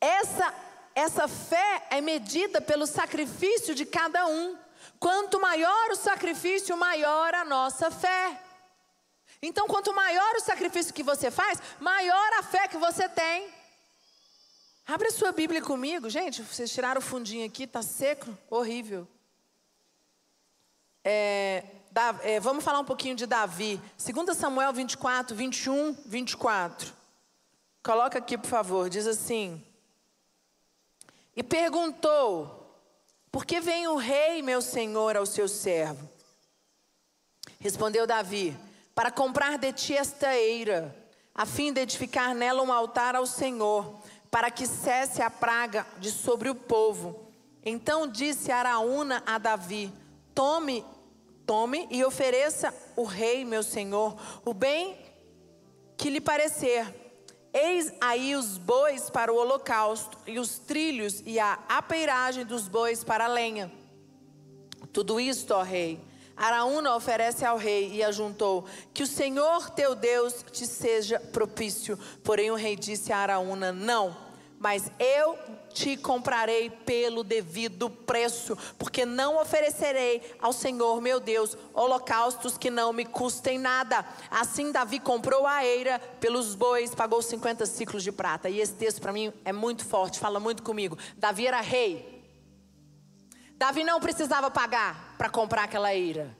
Essa 0.00 0.54
essa 0.94 1.26
fé 1.26 1.86
é 1.90 2.00
medida 2.00 2.60
pelo 2.60 2.86
sacrifício 2.86 3.74
de 3.74 3.84
cada 3.84 4.26
um. 4.26 4.56
Quanto 5.00 5.40
maior 5.40 5.90
o 5.90 5.96
sacrifício, 5.96 6.76
maior 6.76 7.34
a 7.34 7.44
nossa 7.44 7.90
fé. 7.90 8.40
Então, 9.46 9.66
quanto 9.66 9.94
maior 9.94 10.34
o 10.36 10.40
sacrifício 10.40 10.94
que 10.94 11.02
você 11.02 11.30
faz, 11.30 11.60
maior 11.80 12.32
a 12.38 12.42
fé 12.42 12.66
que 12.68 12.76
você 12.76 13.08
tem. 13.08 13.48
Abre 14.86 15.08
a 15.08 15.12
sua 15.12 15.32
Bíblia 15.32 15.62
comigo, 15.62 16.08
gente. 16.10 16.42
Vocês 16.42 16.70
tiraram 16.70 16.98
o 16.98 17.02
fundinho 17.02 17.46
aqui, 17.46 17.66
tá 17.66 17.82
seco, 17.82 18.36
horrível. 18.50 19.06
É, 21.02 21.64
da, 21.90 22.18
é, 22.22 22.40
vamos 22.40 22.64
falar 22.64 22.80
um 22.80 22.84
pouquinho 22.84 23.14
de 23.14 23.26
Davi. 23.26 23.80
2 23.98 24.36
Samuel 24.36 24.72
24, 24.72 25.36
21, 25.36 25.92
24. 26.06 26.92
Coloca 27.82 28.18
aqui, 28.18 28.38
por 28.38 28.48
favor. 28.48 28.88
Diz 28.88 29.06
assim: 29.06 29.62
e 31.36 31.42
perguntou: 31.42 32.78
Por 33.30 33.44
que 33.44 33.60
vem 33.60 33.86
o 33.88 33.96
rei, 33.96 34.42
meu 34.42 34.62
senhor, 34.62 35.16
ao 35.16 35.26
seu 35.26 35.48
servo? 35.48 36.08
Respondeu 37.58 38.06
Davi: 38.06 38.56
Para 38.94 39.10
comprar 39.10 39.58
de 39.58 39.72
ti 39.72 39.96
esta 39.96 40.34
eira, 40.34 40.94
a 41.34 41.44
fim 41.44 41.72
de 41.72 41.80
edificar 41.80 42.34
nela 42.34 42.62
um 42.62 42.72
altar 42.72 43.16
ao 43.16 43.26
Senhor, 43.26 44.00
para 44.30 44.50
que 44.50 44.66
cesse 44.66 45.20
a 45.22 45.30
praga 45.30 45.86
de 45.98 46.10
sobre 46.10 46.48
o 46.48 46.54
povo. 46.54 47.28
Então 47.64 48.06
disse 48.06 48.52
Araúna 48.52 49.22
a 49.26 49.38
Davi: 49.38 49.92
Tome, 50.34 50.84
tome 51.46 51.88
e 51.90 52.04
ofereça 52.04 52.74
o 52.94 53.04
rei, 53.04 53.44
meu 53.44 53.62
senhor, 53.62 54.16
o 54.44 54.54
bem 54.54 54.96
que 55.96 56.10
lhe 56.10 56.20
parecer 56.20 57.04
Eis 57.56 57.92
aí 58.00 58.34
os 58.34 58.58
bois 58.58 59.08
para 59.08 59.32
o 59.32 59.36
holocausto, 59.36 60.18
e 60.26 60.40
os 60.40 60.58
trilhos 60.58 61.22
e 61.24 61.38
a 61.38 61.60
apeiragem 61.68 62.44
dos 62.44 62.66
bois 62.66 63.04
para 63.04 63.26
a 63.26 63.28
lenha. 63.28 63.70
Tudo 64.92 65.20
isto, 65.20 65.54
ó 65.54 65.62
rei, 65.62 66.00
Araúna 66.36 66.96
oferece 66.96 67.44
ao 67.44 67.56
rei 67.56 67.92
e 67.92 68.02
ajuntou: 68.02 68.64
Que 68.92 69.02
o 69.02 69.06
Senhor 69.06 69.70
teu 69.70 69.94
Deus 69.94 70.44
te 70.50 70.66
seja 70.66 71.20
propício. 71.20 71.98
Porém, 72.22 72.50
o 72.50 72.56
rei 72.56 72.76
disse 72.76 73.12
a 73.12 73.18
Araúna: 73.18 73.72
Não, 73.72 74.16
mas 74.58 74.90
eu 74.98 75.38
te 75.74 75.96
comprarei 75.96 76.70
pelo 76.70 77.22
devido 77.22 77.90
preço, 77.90 78.56
porque 78.78 79.04
não 79.04 79.40
oferecerei 79.40 80.22
ao 80.40 80.52
Senhor 80.52 81.00
meu 81.00 81.20
Deus 81.20 81.56
holocaustos 81.74 82.56
que 82.56 82.70
não 82.70 82.92
me 82.92 83.04
custem 83.04 83.58
nada. 83.58 84.04
Assim 84.30 84.72
Davi 84.72 85.00
comprou 85.00 85.46
a 85.46 85.64
eira 85.64 85.98
pelos 86.20 86.54
bois, 86.54 86.94
pagou 86.94 87.20
50 87.20 87.66
ciclos 87.66 88.02
de 88.02 88.10
prata. 88.10 88.48
E 88.48 88.60
esse 88.60 88.72
texto 88.72 89.00
para 89.00 89.12
mim 89.12 89.32
é 89.44 89.52
muito 89.52 89.84
forte, 89.84 90.18
fala 90.18 90.40
muito 90.40 90.62
comigo. 90.62 90.96
Davi 91.16 91.46
era 91.46 91.60
rei. 91.60 92.13
Davi 93.56 93.84
não 93.84 94.00
precisava 94.00 94.50
pagar 94.50 95.14
para 95.16 95.30
comprar 95.30 95.64
aquela 95.64 95.94
eira. 95.94 96.36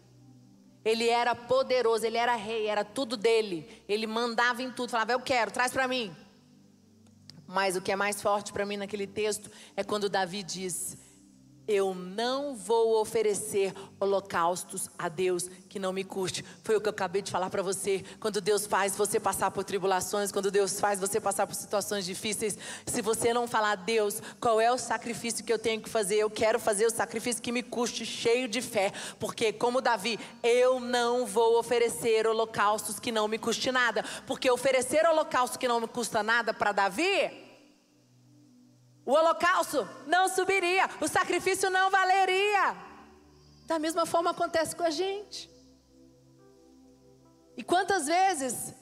Ele 0.85 1.09
era 1.09 1.35
poderoso, 1.35 2.05
ele 2.05 2.19
era 2.19 2.35
rei, 2.35 2.67
era 2.67 2.85
tudo 2.85 3.17
dele. 3.17 3.83
Ele 3.89 4.07
mandava 4.07 4.63
em 4.63 4.71
tudo, 4.71 4.91
falava: 4.91 5.13
"Eu 5.13 5.21
quero, 5.21 5.51
traz 5.51 5.73
para 5.73 5.89
mim". 5.89 6.15
Mas 7.47 7.77
o 7.77 7.81
que 7.81 7.93
é 7.93 7.97
mais 7.97 8.21
forte 8.21 8.53
para 8.53 8.67
mim 8.67 8.77
naquele 8.77 9.07
texto 9.07 9.51
é 9.77 9.85
quando 9.85 10.09
Davi 10.09 10.43
diz: 10.43 10.97
Eu 11.67 11.95
não 11.95 12.55
vou 12.55 13.01
oferecer 13.01 13.73
holocaustos 13.99 14.89
a 14.99 15.09
Deus 15.09 15.49
que 15.69 15.79
não 15.79 15.93
me 15.93 16.05
custe. 16.05 16.45
Foi 16.63 16.77
o 16.77 16.81
que 16.81 16.89
eu 16.89 16.93
acabei 16.93 17.23
de 17.23 17.31
falar 17.31 17.49
para 17.49 17.63
você. 17.63 18.05
Quando 18.21 18.41
Deus 18.41 18.67
faz 18.67 18.97
você 18.97 19.19
passar 19.19 19.51
por 19.51 19.65
tribulações, 19.65 20.31
quando 20.31 20.51
Deus 20.51 20.79
faz 20.79 21.01
você 21.01 21.19
passar 21.21 21.47
por 21.47 21.55
situações 21.55 22.05
difíceis, 22.05 22.59
se 22.87 23.01
você 23.01 23.33
não 23.33 23.47
falar, 23.47 23.77
Deus, 23.77 24.21
qual 24.39 24.61
é 24.61 24.71
o 24.71 24.77
sacrifício 24.77 25.45
que 25.45 25.53
eu 25.53 25.59
tenho 25.59 25.81
que 25.81 25.89
fazer? 25.89 26.17
Eu 26.17 26.31
quero 26.31 26.61
fazer 26.61 26.87
o 26.87 26.91
sacrifício 26.91 27.43
que 27.43 27.53
me 27.53 27.63
custe, 27.63 28.05
cheio 28.05 28.47
de 28.47 28.61
fé. 28.61 28.93
Porque, 29.19 29.53
como 29.53 29.81
Davi, 29.81 30.19
eu 30.43 30.79
não 30.79 31.25
vou 31.25 31.59
oferecer 31.59 32.27
holocaustos 32.27 33.01
que 33.01 33.11
não 33.11 33.27
me 33.27 33.39
custe 33.39 33.73
nada. 33.73 34.05
Porque 34.27 34.51
oferecer 34.51 35.07
holocausto 35.07 35.59
que 35.59 35.67
não 35.69 35.81
me 35.81 35.89
custa 35.89 36.23
nada 36.23 36.53
para 36.53 36.73
Davi 36.73 37.44
o 39.07 39.13
holocausto 39.13 39.89
não 40.07 40.29
subiria, 40.29 40.89
o 41.01 41.07
sacrifício 41.07 41.69
não 41.69 41.91
valeria. 41.91 42.77
Da 43.67 43.79
mesma 43.79 44.07
forma 44.07 44.31
acontece 44.31 44.75
com 44.75 44.83
a 44.83 44.91
gente. 44.91 45.51
E 47.57 47.63
quantas 47.63 48.07
vezes 48.07 48.75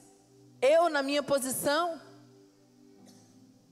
eu, 0.61 0.89
na 0.89 1.03
minha 1.03 1.21
posição, 1.21 2.01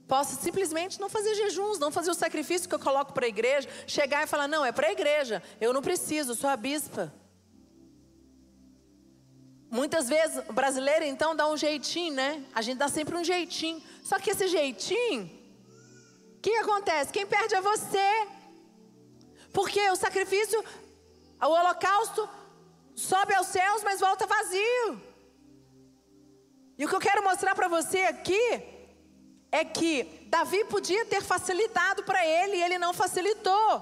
posso 0.06 0.36
simplesmente 0.36 1.00
não 1.00 1.08
fazer 1.08 1.34
jejuns, 1.34 1.78
não 1.78 1.90
fazer 1.90 2.10
o 2.10 2.14
sacrifício 2.14 2.68
que 2.68 2.74
eu 2.74 2.78
coloco 2.78 3.12
para 3.12 3.24
a 3.24 3.28
igreja, 3.28 3.68
chegar 3.86 4.22
e 4.22 4.26
falar: 4.26 4.46
não, 4.46 4.64
é 4.64 4.72
para 4.72 4.88
a 4.88 4.92
igreja, 4.92 5.42
eu 5.60 5.72
não 5.72 5.80
preciso, 5.80 6.34
sou 6.34 6.50
a 6.50 6.56
bispa. 6.56 7.12
Muitas 9.70 10.06
vezes 10.06 10.44
o 10.50 10.52
brasileiro 10.52 11.06
então 11.06 11.34
dá 11.34 11.48
um 11.48 11.56
jeitinho, 11.56 12.12
né? 12.12 12.44
A 12.54 12.60
gente 12.60 12.76
dá 12.76 12.88
sempre 12.88 13.16
um 13.16 13.24
jeitinho. 13.24 13.82
Só 14.04 14.18
que 14.18 14.30
esse 14.30 14.46
jeitinho 14.48 15.41
o 16.42 16.50
que 16.50 16.56
acontece? 16.56 17.12
Quem 17.12 17.24
perde 17.24 17.54
é 17.54 17.60
você. 17.60 18.26
Porque 19.52 19.80
o 19.90 19.94
sacrifício, 19.94 20.60
o 21.40 21.46
holocausto, 21.46 22.28
sobe 22.96 23.32
aos 23.32 23.46
céus, 23.46 23.84
mas 23.84 24.00
volta 24.00 24.26
vazio. 24.26 25.00
E 26.76 26.84
o 26.84 26.88
que 26.88 26.96
eu 26.96 26.98
quero 26.98 27.22
mostrar 27.22 27.54
para 27.54 27.68
você 27.68 28.00
aqui 28.00 28.60
é 29.52 29.64
que 29.64 30.26
Davi 30.26 30.64
podia 30.64 31.06
ter 31.06 31.22
facilitado 31.22 32.02
para 32.02 32.26
ele 32.26 32.56
e 32.56 32.62
ele 32.64 32.76
não 32.76 32.92
facilitou. 32.92 33.80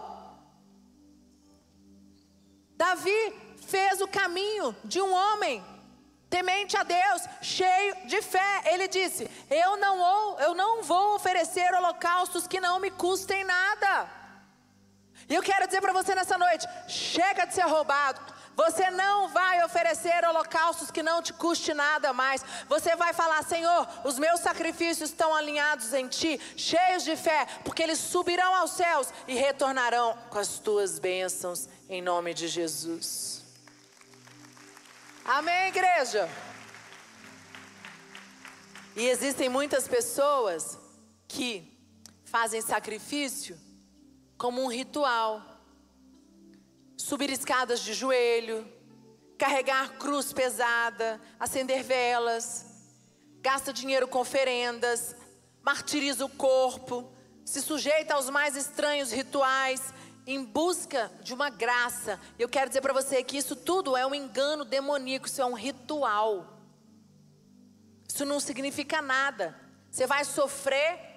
Davi 2.77 3.33
fez 3.67 4.03
o 4.03 4.07
caminho 4.07 4.77
de 4.85 5.01
um 5.01 5.15
homem 5.15 5.65
temente 6.31 6.77
a 6.77 6.85
Deus, 6.85 7.23
cheio 7.43 8.07
de 8.07 8.23
fé. 8.23 8.63
Ele 8.67 8.87
disse: 8.87 9.29
Eu 9.51 9.77
não, 9.77 10.39
eu 10.39 10.55
não 10.55 10.83
vou 10.85 11.17
oferecer 11.17 11.75
holocaustos 11.75 12.47
que 12.47 12.61
não 12.61 12.79
me 12.79 12.91
custem 12.91 13.45
nada. 13.45 14.09
E 15.29 15.35
eu 15.35 15.43
quero 15.43 15.67
dizer 15.67 15.81
para 15.81 15.93
você 15.93 16.15
nessa 16.15 16.39
noite: 16.39 16.67
chega 16.89 17.45
de 17.45 17.55
ser 17.55 17.67
roubado. 17.67 18.21
Você 18.57 18.91
não 18.91 19.29
vai 19.29 19.65
oferecer 19.65 20.25
holocaustos 20.25 20.91
que 20.91 21.03
não 21.03 21.23
te 21.23 21.33
custe 21.33 21.73
nada 21.73 22.13
mais. 22.13 22.45
Você 22.69 22.95
vai 22.95 23.13
falar: 23.13 23.43
Senhor, 23.43 23.89
os 24.05 24.19
meus 24.19 24.41
sacrifícios 24.41 25.11
estão 25.11 25.35
alinhados 25.35 25.93
em 25.93 26.07
ti, 26.09 26.41
cheios 26.57 27.03
de 27.03 27.17
fé, 27.17 27.47
porque 27.65 27.83
eles 27.83 27.99
subirão 27.99 28.55
aos 28.55 28.73
céus 28.73 29.09
e 29.27 29.35
retornarão 29.35 30.17
com 30.31 30.39
as 30.39 30.59
tuas 30.59 30.99
bênçãos, 30.99 31.69
em 31.89 32.01
nome 32.01 32.35
de 32.35 32.49
Jesus. 32.49 33.40
Amém, 35.33 35.69
igreja? 35.69 36.29
E 38.97 39.07
existem 39.07 39.49
muitas 39.49 39.87
pessoas 39.87 40.77
que 41.29 41.81
fazem 42.25 42.61
sacrifício 42.61 43.57
como 44.37 44.61
um 44.61 44.67
ritual. 44.67 45.41
Subir 46.97 47.31
escadas 47.31 47.79
de 47.79 47.95
joelho, 47.95 48.67
carregar 49.39 49.99
cruz 49.99 50.33
pesada, 50.33 51.21
acender 51.39 51.85
velas, 51.85 52.67
gasta 53.41 53.73
dinheiro 53.73 54.09
com 54.09 54.19
oferendas, 54.19 55.15
martiriza 55.63 56.25
o 56.25 56.29
corpo, 56.29 57.09
se 57.45 57.63
sujeita 57.63 58.15
aos 58.15 58.29
mais 58.29 58.57
estranhos 58.57 59.13
rituais, 59.13 59.95
em 60.27 60.45
busca 60.45 61.11
de 61.23 61.35
uma 61.35 61.51
graça. 61.51 62.21
Eu 62.39 62.49
quero 62.49 62.69
dizer 62.69 62.81
para 62.81 62.93
você 62.93 63.23
que 63.23 63.37
isso 63.37 63.57
tudo 63.57 63.97
é 63.97 64.07
um 64.07 64.15
engano 64.15 64.65
demoníaco, 64.65 65.27
isso 65.27 65.41
é 65.41 65.47
um 65.47 65.55
ritual. 65.55 66.59
Isso 68.09 68.25
não 68.25 68.41
significa 68.41 69.01
nada. 69.01 69.59
Você 69.91 70.07
vai 70.07 70.25
sofrer 70.25 71.11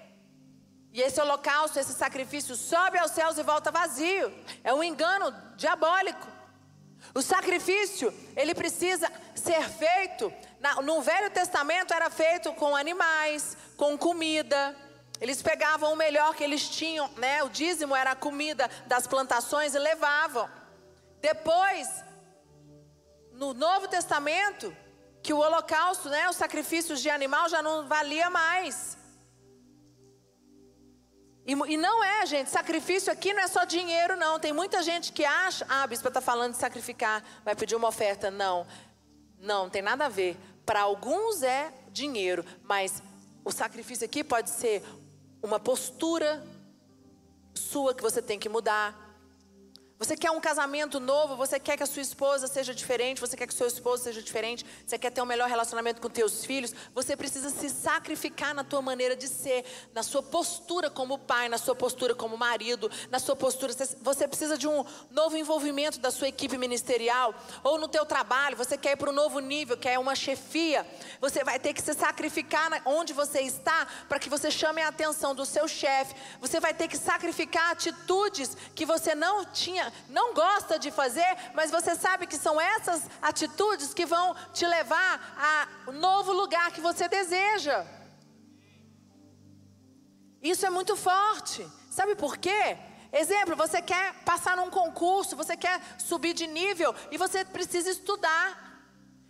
e 0.94 1.02
esse 1.02 1.20
holocausto, 1.20 1.76
esse 1.76 1.92
sacrifício 1.92 2.54
sobe 2.54 2.98
aos 2.98 3.10
céus 3.10 3.36
e 3.36 3.42
volta 3.42 3.72
vazio. 3.72 4.32
É 4.62 4.72
um 4.72 4.82
engano 4.82 5.34
diabólico. 5.56 6.28
O 7.12 7.20
sacrifício, 7.20 8.14
ele 8.36 8.54
precisa 8.54 9.10
ser 9.34 9.68
feito. 9.70 10.32
No 10.84 11.02
Velho 11.02 11.30
Testamento 11.30 11.92
era 11.92 12.08
feito 12.10 12.52
com 12.52 12.76
animais, 12.76 13.56
com 13.76 13.98
comida. 13.98 14.76
Eles 15.24 15.40
pegavam 15.40 15.90
o 15.90 15.96
melhor 15.96 16.34
que 16.34 16.44
eles 16.44 16.68
tinham, 16.68 17.08
né? 17.16 17.42
O 17.42 17.48
dízimo 17.48 17.96
era 17.96 18.10
a 18.10 18.14
comida 18.14 18.70
das 18.86 19.06
plantações 19.06 19.74
e 19.74 19.78
levavam. 19.78 20.46
Depois, 21.18 21.88
no 23.32 23.54
Novo 23.54 23.88
Testamento, 23.88 24.76
que 25.22 25.32
o 25.32 25.38
holocausto, 25.38 26.10
né, 26.10 26.28
os 26.28 26.36
sacrifícios 26.36 27.00
de 27.00 27.08
animal 27.08 27.48
já 27.48 27.62
não 27.62 27.88
valia 27.88 28.28
mais. 28.28 28.98
E, 31.46 31.52
e, 31.52 31.76
não 31.78 32.04
é, 32.04 32.26
gente, 32.26 32.50
sacrifício 32.50 33.10
aqui 33.10 33.32
não 33.32 33.44
é 33.44 33.48
só 33.48 33.64
dinheiro, 33.64 34.18
não. 34.18 34.38
Tem 34.38 34.52
muita 34.52 34.82
gente 34.82 35.10
que 35.10 35.24
acha, 35.24 35.64
ah, 35.70 35.84
a 35.84 35.86
bispa 35.86 36.08
está 36.08 36.20
falando 36.20 36.52
de 36.52 36.58
sacrificar, 36.58 37.24
vai 37.42 37.56
pedir 37.56 37.76
uma 37.76 37.88
oferta. 37.88 38.30
Não, 38.30 38.66
não, 39.38 39.62
não 39.62 39.70
tem 39.70 39.80
nada 39.80 40.04
a 40.04 40.10
ver. 40.10 40.36
Para 40.66 40.82
alguns 40.82 41.42
é 41.42 41.72
dinheiro, 41.88 42.44
mas 42.62 43.02
o 43.42 43.50
sacrifício 43.50 44.04
aqui 44.04 44.22
pode 44.22 44.50
ser 44.50 44.82
uma 45.44 45.60
postura 45.60 46.42
sua 47.54 47.94
que 47.94 48.02
você 48.02 48.22
tem 48.22 48.38
que 48.38 48.48
mudar. 48.48 49.03
Você 49.96 50.16
quer 50.16 50.32
um 50.32 50.40
casamento 50.40 50.98
novo, 50.98 51.36
você 51.36 51.58
quer 51.60 51.76
que 51.76 51.82
a 51.82 51.86
sua 51.86 52.02
esposa 52.02 52.48
seja 52.48 52.74
diferente, 52.74 53.20
você 53.20 53.36
quer 53.36 53.46
que 53.46 53.54
o 53.54 53.56
seu 53.56 53.68
esposo 53.68 54.02
seja 54.02 54.20
diferente, 54.20 54.66
você 54.84 54.98
quer 54.98 55.10
ter 55.10 55.22
um 55.22 55.26
melhor 55.26 55.48
relacionamento 55.48 56.00
com 56.00 56.10
teus 56.10 56.44
filhos, 56.44 56.74
você 56.92 57.16
precisa 57.16 57.48
se 57.48 57.70
sacrificar 57.70 58.52
na 58.52 58.64
tua 58.64 58.82
maneira 58.82 59.14
de 59.14 59.28
ser, 59.28 59.64
na 59.94 60.02
sua 60.02 60.20
postura 60.20 60.90
como 60.90 61.16
pai, 61.16 61.48
na 61.48 61.58
sua 61.58 61.76
postura 61.76 62.12
como 62.12 62.36
marido, 62.36 62.90
na 63.08 63.20
sua 63.20 63.36
postura, 63.36 63.72
você 64.02 64.26
precisa 64.26 64.58
de 64.58 64.66
um 64.66 64.84
novo 65.12 65.36
envolvimento 65.36 66.00
da 66.00 66.10
sua 66.10 66.26
equipe 66.26 66.58
ministerial, 66.58 67.32
ou 67.62 67.78
no 67.78 67.86
teu 67.86 68.04
trabalho, 68.04 68.56
você 68.56 68.76
quer 68.76 68.92
ir 68.92 68.96
para 68.96 69.10
um 69.10 69.14
novo 69.14 69.38
nível, 69.38 69.76
que 69.76 69.88
é 69.88 69.96
uma 69.96 70.16
chefia, 70.16 70.84
você 71.20 71.44
vai 71.44 71.60
ter 71.60 71.72
que 71.72 71.80
se 71.80 71.94
sacrificar 71.94 72.82
onde 72.84 73.12
você 73.12 73.42
está, 73.42 73.86
para 74.08 74.18
que 74.18 74.28
você 74.28 74.50
chame 74.50 74.82
a 74.82 74.88
atenção 74.88 75.36
do 75.36 75.46
seu 75.46 75.68
chefe, 75.68 76.16
você 76.40 76.58
vai 76.58 76.74
ter 76.74 76.88
que 76.88 76.96
sacrificar 76.98 77.70
atitudes 77.70 78.56
que 78.74 78.84
você 78.84 79.14
não 79.14 79.44
tinha 79.44 79.83
não 80.08 80.34
gosta 80.34 80.78
de 80.78 80.90
fazer, 80.90 81.36
mas 81.54 81.70
você 81.70 81.94
sabe 81.94 82.26
que 82.26 82.36
são 82.36 82.60
essas 82.60 83.02
atitudes 83.20 83.94
que 83.94 84.06
vão 84.06 84.34
te 84.52 84.66
levar 84.66 85.34
a 85.36 85.92
novo 85.92 86.32
lugar 86.32 86.70
que 86.72 86.80
você 86.80 87.08
deseja. 87.08 87.84
Isso 90.42 90.66
é 90.66 90.70
muito 90.70 90.94
forte. 90.96 91.66
Sabe 91.90 92.14
por 92.14 92.36
quê? 92.36 92.76
Exemplo, 93.12 93.54
você 93.56 93.80
quer 93.80 94.12
passar 94.24 94.56
num 94.56 94.68
concurso, 94.68 95.36
você 95.36 95.56
quer 95.56 95.80
subir 95.98 96.34
de 96.34 96.46
nível 96.46 96.94
e 97.10 97.16
você 97.16 97.44
precisa 97.44 97.88
estudar. 97.90 98.74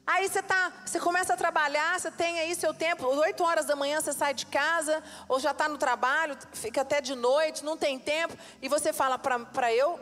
Aí 0.07 0.29
você 0.29 0.43
tá, 0.43 0.73
você 0.85 1.01
começa 1.01 1.33
a 1.33 1.37
trabalhar, 1.37 1.99
você 1.99 2.11
tem 2.11 2.39
aí 2.39 2.55
seu 2.55 2.75
tempo, 2.75 3.07
8 3.07 3.43
horas 3.43 3.65
da 3.65 3.75
manhã 3.75 4.01
você 4.01 4.13
sai 4.13 4.35
de 4.35 4.45
casa, 4.45 5.03
ou 5.29 5.41
já 5.41 5.53
está 5.53 5.67
no 5.67 5.79
trabalho, 5.79 6.37
fica 6.53 6.83
até 6.83 7.01
de 7.01 7.15
noite, 7.15 7.65
não 7.65 7.77
tem 7.77 7.99
tempo, 7.99 8.37
e 8.61 8.69
você 8.69 8.93
fala 8.93 9.19
para 9.19 9.73
eu 9.73 9.99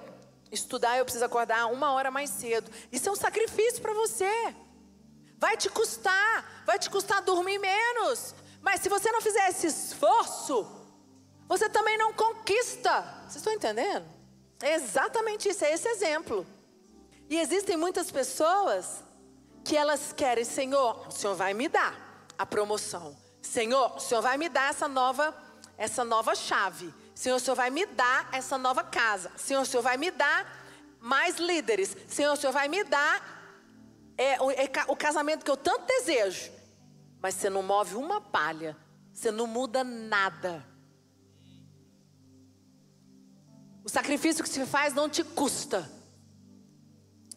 estudar, 0.52 0.98
eu 0.98 1.04
preciso 1.04 1.24
acordar 1.24 1.66
uma 1.66 1.92
hora 1.92 2.10
mais 2.10 2.30
cedo. 2.30 2.70
Isso 2.92 3.08
é 3.08 3.12
um 3.12 3.16
sacrifício 3.16 3.80
para 3.80 3.94
você. 3.94 4.54
Vai 5.38 5.56
te 5.56 5.68
custar, 5.68 6.62
vai 6.64 6.78
te 6.78 6.88
custar 6.88 7.22
dormir 7.22 7.58
menos. 7.58 8.34
Mas 8.60 8.80
se 8.80 8.88
você 8.88 9.10
não 9.10 9.20
fizer 9.20 9.48
esse 9.48 9.66
esforço, 9.66 10.64
você 11.48 11.68
também 11.68 11.98
não 11.98 12.12
conquista. 12.12 13.02
Vocês 13.22 13.36
estão 13.36 13.52
entendendo? 13.52 14.06
É 14.62 14.74
exatamente 14.74 15.48
isso, 15.48 15.64
é 15.64 15.72
esse 15.72 15.88
exemplo. 15.88 16.46
E 17.28 17.40
existem 17.40 17.76
muitas 17.76 18.10
pessoas 18.10 19.02
que 19.64 19.76
elas 19.76 20.12
querem, 20.12 20.44
Senhor, 20.44 21.08
o 21.08 21.10
Senhor 21.10 21.34
vai 21.34 21.54
me 21.54 21.68
dar 21.68 22.26
a 22.38 22.46
promoção. 22.46 23.16
Senhor, 23.40 23.96
o 23.96 24.00
Senhor 24.00 24.20
vai 24.20 24.36
me 24.36 24.48
dar 24.48 24.70
essa 24.70 24.86
nova, 24.86 25.34
essa 25.76 26.04
nova 26.04 26.34
chave. 26.34 26.92
Senhor, 27.14 27.36
o 27.36 27.40
Senhor 27.40 27.54
vai 27.54 27.70
me 27.70 27.86
dar 27.86 28.28
essa 28.32 28.56
nova 28.56 28.82
casa. 28.82 29.30
Senhor, 29.36 29.62
o 29.62 29.66
Senhor 29.66 29.82
vai 29.82 29.96
me 29.96 30.10
dar 30.10 30.60
mais 31.00 31.38
líderes. 31.38 31.96
Senhor, 32.08 32.32
o 32.32 32.36
Senhor 32.36 32.52
vai 32.52 32.68
me 32.68 32.84
dar 32.84 33.42
é, 34.16 34.40
o, 34.40 34.50
é, 34.50 34.70
o 34.88 34.96
casamento 34.96 35.44
que 35.44 35.50
eu 35.50 35.56
tanto 35.56 35.86
desejo. 35.86 36.50
Mas 37.20 37.34
você 37.34 37.50
não 37.50 37.62
move 37.62 37.94
uma 37.94 38.20
palha. 38.20 38.76
Você 39.12 39.30
não 39.30 39.46
muda 39.46 39.84
nada. 39.84 40.66
O 43.84 43.88
sacrifício 43.88 44.42
que 44.42 44.48
se 44.48 44.64
faz 44.64 44.94
não 44.94 45.08
te 45.08 45.22
custa. 45.22 45.90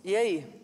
E 0.04 0.16
aí? 0.16 0.56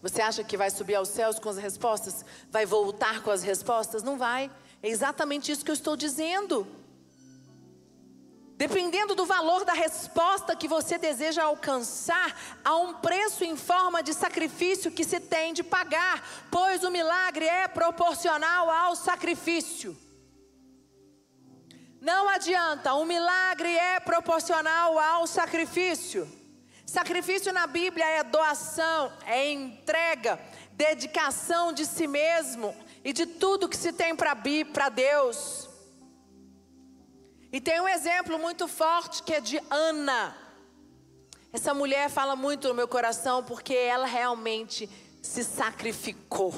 Você 0.00 0.22
acha 0.22 0.44
que 0.44 0.56
vai 0.56 0.70
subir 0.70 0.94
aos 0.94 1.08
céus 1.08 1.38
com 1.38 1.48
as 1.48 1.56
respostas? 1.56 2.24
Vai 2.50 2.64
voltar 2.64 3.22
com 3.22 3.30
as 3.30 3.42
respostas? 3.42 4.02
Não 4.02 4.16
vai. 4.16 4.50
É 4.82 4.88
exatamente 4.88 5.50
isso 5.50 5.64
que 5.64 5.70
eu 5.70 5.74
estou 5.74 5.96
dizendo. 5.96 6.66
Dependendo 8.56 9.14
do 9.14 9.26
valor 9.26 9.66
da 9.66 9.74
resposta 9.74 10.56
que 10.56 10.66
você 10.66 10.96
deseja 10.96 11.42
alcançar, 11.44 12.34
há 12.64 12.74
um 12.76 12.94
preço 12.94 13.44
em 13.44 13.54
forma 13.54 14.02
de 14.02 14.14
sacrifício 14.14 14.90
que 14.90 15.04
se 15.04 15.20
tem 15.20 15.52
de 15.52 15.62
pagar, 15.62 16.26
pois 16.50 16.82
o 16.82 16.90
milagre 16.90 17.44
é 17.44 17.68
proporcional 17.68 18.70
ao 18.70 18.96
sacrifício. 18.96 19.94
Não 22.00 22.30
adianta, 22.30 22.94
o 22.94 23.04
milagre 23.04 23.76
é 23.76 24.00
proporcional 24.00 24.98
ao 24.98 25.26
sacrifício. 25.26 26.26
Sacrifício 26.86 27.52
na 27.52 27.66
Bíblia 27.66 28.06
é 28.06 28.24
doação, 28.24 29.12
é 29.26 29.52
entrega, 29.52 30.40
dedicação 30.72 31.74
de 31.74 31.84
si 31.84 32.06
mesmo 32.06 32.74
e 33.04 33.12
de 33.12 33.26
tudo 33.26 33.68
que 33.68 33.76
se 33.76 33.92
tem 33.92 34.16
para 34.16 34.88
Deus. 34.88 35.75
E 37.52 37.60
tem 37.60 37.80
um 37.80 37.88
exemplo 37.88 38.38
muito 38.38 38.66
forte 38.66 39.22
que 39.22 39.34
é 39.34 39.40
de 39.40 39.60
Ana. 39.70 40.36
Essa 41.52 41.72
mulher 41.72 42.10
fala 42.10 42.36
muito 42.36 42.68
no 42.68 42.74
meu 42.74 42.88
coração 42.88 43.42
porque 43.42 43.74
ela 43.74 44.06
realmente 44.06 44.90
se 45.22 45.42
sacrificou. 45.44 46.52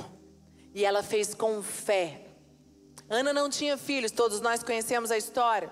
E 0.75 0.85
ela 0.85 1.03
fez 1.03 1.35
com 1.35 1.63
fé. 1.63 2.27
Ana 3.09 3.33
não 3.33 3.49
tinha 3.49 3.77
filhos, 3.77 4.13
todos 4.13 4.41
nós 4.41 4.63
conhecemos 4.63 5.11
a 5.11 5.17
história. 5.17 5.71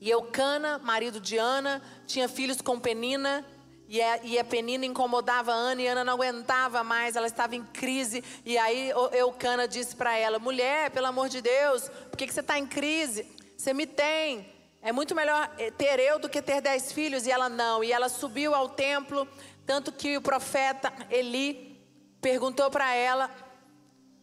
E 0.00 0.10
Eucana, 0.10 0.78
marido 0.78 1.20
de 1.20 1.38
Ana, 1.38 1.82
tinha 2.06 2.28
filhos 2.28 2.60
com 2.60 2.78
Penina. 2.78 3.44
E 3.88 4.00
a, 4.00 4.24
e 4.24 4.38
a 4.38 4.44
Penina 4.44 4.86
incomodava 4.86 5.52
Ana 5.52 5.82
e 5.82 5.86
Ana 5.86 6.04
não 6.04 6.14
aguentava 6.14 6.82
mais, 6.82 7.16
ela 7.16 7.26
estava 7.26 7.54
em 7.54 7.62
crise. 7.64 8.24
E 8.44 8.56
aí 8.56 8.90
Eucana 9.12 9.68
disse 9.68 9.94
para 9.94 10.16
ela: 10.16 10.38
Mulher, 10.38 10.90
pelo 10.90 11.06
amor 11.06 11.28
de 11.28 11.40
Deus, 11.40 11.88
por 12.10 12.16
que, 12.16 12.26
que 12.26 12.32
você 12.34 12.40
está 12.40 12.58
em 12.58 12.66
crise? 12.66 13.26
Você 13.56 13.72
me 13.72 13.86
tem. 13.86 14.52
É 14.82 14.92
muito 14.92 15.14
melhor 15.14 15.50
eh, 15.58 15.70
ter 15.70 15.98
eu 15.98 16.18
do 16.18 16.28
que 16.28 16.42
ter 16.42 16.60
dez 16.60 16.92
filhos. 16.92 17.26
E 17.26 17.30
ela 17.30 17.48
não. 17.48 17.82
E 17.82 17.92
ela 17.92 18.08
subiu 18.08 18.54
ao 18.54 18.68
templo. 18.68 19.26
Tanto 19.64 19.90
que 19.90 20.16
o 20.16 20.20
profeta 20.20 20.92
Eli 21.10 21.82
perguntou 22.20 22.70
para 22.70 22.94
ela: 22.94 23.30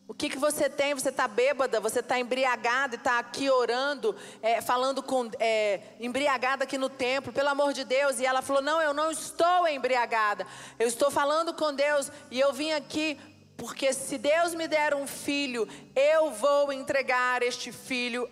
O 0.08 0.14
que, 0.14 0.30
que 0.30 0.38
você 0.38 0.70
tem? 0.70 0.94
Você 0.94 1.10
está 1.10 1.28
bêbada? 1.28 1.80
Você 1.80 2.00
está 2.00 2.20
embriagada 2.20 2.96
e 2.96 2.98
está 2.98 3.18
aqui 3.18 3.50
orando, 3.50 4.16
é, 4.42 4.62
falando 4.62 5.02
com. 5.02 5.32
É, 5.40 5.82
embriagada 6.00 6.64
aqui 6.64 6.78
no 6.78 6.90
templo, 6.90 7.34
pelo 7.34 7.50
amor 7.50 7.74
de 7.74 7.84
Deus. 7.84 8.20
E 8.20 8.26
ela 8.26 8.42
falou: 8.44 8.62
Não, 8.62 8.80
eu 8.80 8.94
não 8.94 9.10
estou 9.10 9.68
embriagada. 9.68 10.46
Eu 10.78 10.88
estou 10.88 11.10
falando 11.10 11.54
com 11.56 11.74
Deus. 11.74 12.12
E 12.30 12.40
eu 12.40 12.54
vim 12.54 12.72
aqui 12.72 13.20
porque 13.58 13.94
se 13.94 14.18
Deus 14.18 14.56
me 14.56 14.68
der 14.68 14.96
um 14.96 15.06
filho, 15.06 15.68
eu 15.96 16.32
vou 16.32 16.74
entregar 16.74 17.44
este 17.44 17.72
filho 17.72 18.28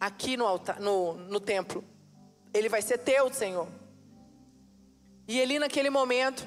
aqui 0.00 0.36
no, 0.36 0.46
altar, 0.46 0.80
no, 0.80 1.14
no 1.14 1.40
templo. 1.40 1.84
Ele 2.52 2.68
vai 2.68 2.82
ser 2.82 2.98
teu, 2.98 3.32
Senhor. 3.32 3.68
E 5.26 5.38
ele, 5.38 5.58
naquele 5.58 5.90
momento, 5.90 6.46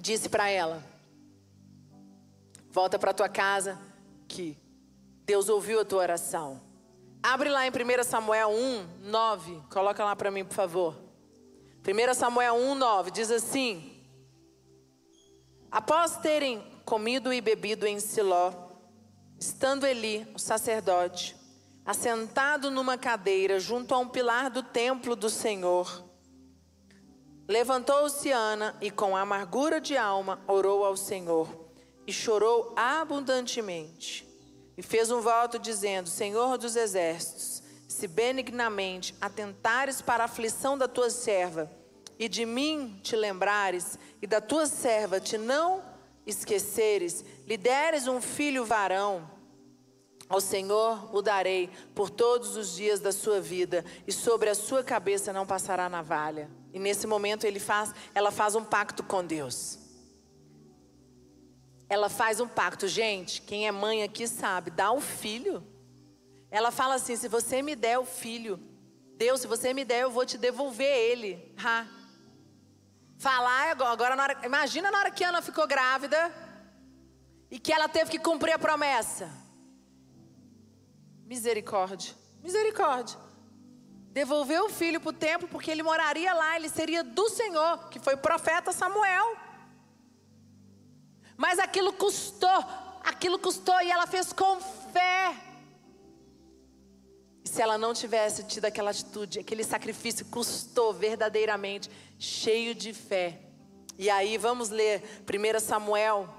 disse 0.00 0.28
para 0.28 0.48
ela: 0.48 0.82
Volta 2.70 2.98
para 2.98 3.14
tua 3.14 3.28
casa, 3.28 3.78
que 4.26 4.58
Deus 5.24 5.48
ouviu 5.48 5.80
a 5.80 5.84
tua 5.84 6.00
oração. 6.00 6.60
Abre 7.22 7.48
lá 7.48 7.66
em 7.66 7.70
1 7.70 8.04
Samuel 8.04 8.50
1, 8.50 8.86
9. 9.02 9.62
Coloca 9.70 10.04
lá 10.04 10.14
para 10.14 10.30
mim, 10.30 10.44
por 10.44 10.54
favor. 10.54 10.96
1 11.86 12.14
Samuel 12.14 12.54
1, 12.54 12.74
9 12.74 13.10
diz 13.10 13.30
assim: 13.30 14.04
Após 15.70 16.16
terem 16.16 16.60
comido 16.84 17.32
e 17.32 17.40
bebido 17.40 17.86
em 17.86 18.00
Siló, 18.00 18.52
estando 19.38 19.86
Eli, 19.86 20.26
o 20.34 20.38
sacerdote, 20.38 21.36
assentado 21.86 22.70
numa 22.70 22.98
cadeira 22.98 23.60
junto 23.60 23.94
a 23.94 23.98
um 23.98 24.08
pilar 24.08 24.50
do 24.50 24.62
templo 24.62 25.14
do 25.14 25.30
Senhor. 25.30 26.04
Levantou-se 27.48 28.32
Ana 28.32 28.76
e, 28.80 28.90
com 28.90 29.16
amargura 29.16 29.80
de 29.80 29.96
alma, 29.96 30.40
orou 30.48 30.84
ao 30.84 30.96
Senhor 30.96 31.66
e 32.04 32.12
chorou 32.12 32.74
abundantemente. 32.76 34.26
E 34.76 34.82
fez 34.82 35.12
um 35.12 35.20
voto 35.20 35.58
dizendo: 35.58 36.08
Senhor 36.08 36.58
dos 36.58 36.74
exércitos, 36.74 37.62
se 37.88 38.08
benignamente 38.08 39.14
atentares 39.20 40.02
para 40.02 40.24
a 40.24 40.26
aflição 40.26 40.76
da 40.76 40.88
tua 40.88 41.08
serva, 41.08 41.70
e 42.18 42.28
de 42.28 42.44
mim 42.44 42.98
te 43.02 43.14
lembrares, 43.14 43.96
e 44.20 44.26
da 44.26 44.40
tua 44.40 44.66
serva 44.66 45.20
te 45.20 45.38
não 45.38 45.82
esqueceres, 46.26 47.24
lhe 47.46 47.56
deres 47.56 48.08
um 48.08 48.20
filho 48.20 48.64
varão, 48.64 49.35
ao 50.28 50.40
Senhor 50.40 51.14
o 51.14 51.22
darei 51.22 51.70
por 51.94 52.10
todos 52.10 52.56
os 52.56 52.74
dias 52.74 53.00
da 53.00 53.12
sua 53.12 53.40
vida, 53.40 53.84
e 54.06 54.12
sobre 54.12 54.50
a 54.50 54.54
sua 54.54 54.82
cabeça 54.82 55.32
não 55.32 55.46
passará 55.46 55.88
navalha. 55.88 56.50
E 56.72 56.78
nesse 56.78 57.06
momento 57.06 57.44
ele 57.44 57.60
faz, 57.60 57.94
ela 58.14 58.30
faz 58.30 58.54
um 58.54 58.64
pacto 58.64 59.02
com 59.02 59.24
Deus. 59.24 59.78
Ela 61.88 62.08
faz 62.08 62.40
um 62.40 62.48
pacto, 62.48 62.88
gente. 62.88 63.40
Quem 63.42 63.66
é 63.66 63.72
mãe 63.72 64.02
aqui 64.02 64.26
sabe, 64.26 64.70
dá 64.70 64.90
o 64.90 65.00
filho. 65.00 65.64
Ela 66.50 66.70
fala 66.70 66.94
assim: 66.96 67.16
se 67.16 67.28
você 67.28 67.62
me 67.62 67.76
der 67.76 67.98
o 67.98 68.04
filho, 68.04 68.58
Deus, 69.16 69.40
se 69.40 69.46
você 69.46 69.72
me 69.72 69.84
der, 69.84 70.02
eu 70.02 70.10
vou 70.10 70.26
te 70.26 70.36
devolver 70.36 70.86
ele. 70.86 71.54
Ha. 71.62 71.86
Falar 73.18 73.70
agora, 73.70 74.14
na 74.14 74.22
hora, 74.24 74.40
imagina 74.44 74.90
na 74.90 74.98
hora 74.98 75.10
que 75.10 75.24
Ana 75.24 75.40
ficou 75.40 75.66
grávida 75.66 76.30
e 77.50 77.58
que 77.58 77.72
ela 77.72 77.88
teve 77.88 78.10
que 78.10 78.18
cumprir 78.18 78.52
a 78.52 78.58
promessa. 78.58 79.45
Misericórdia, 81.26 82.14
misericórdia. 82.40 83.18
Devolveu 84.12 84.66
o 84.66 84.68
filho 84.70 85.00
para 85.00 85.10
o 85.10 85.12
templo 85.12 85.48
porque 85.48 85.70
ele 85.70 85.82
moraria 85.82 86.32
lá, 86.32 86.54
ele 86.56 86.68
seria 86.68 87.02
do 87.02 87.28
Senhor, 87.28 87.88
que 87.88 87.98
foi 87.98 88.14
o 88.14 88.18
profeta 88.18 88.72
Samuel. 88.72 89.36
Mas 91.36 91.58
aquilo 91.58 91.92
custou, 91.92 92.64
aquilo 93.02 93.40
custou 93.40 93.78
e 93.82 93.90
ela 93.90 94.06
fez 94.06 94.32
com 94.32 94.60
fé. 94.60 95.34
E 97.44 97.48
se 97.48 97.60
ela 97.60 97.76
não 97.76 97.92
tivesse 97.92 98.44
tido 98.44 98.66
aquela 98.66 98.90
atitude, 98.90 99.40
aquele 99.40 99.64
sacrifício 99.64 100.24
custou 100.26 100.94
verdadeiramente, 100.94 101.90
cheio 102.20 102.72
de 102.72 102.94
fé. 102.94 103.40
E 103.98 104.08
aí 104.08 104.38
vamos 104.38 104.70
ler 104.70 105.02
1 105.26 105.58
Samuel 105.58 106.32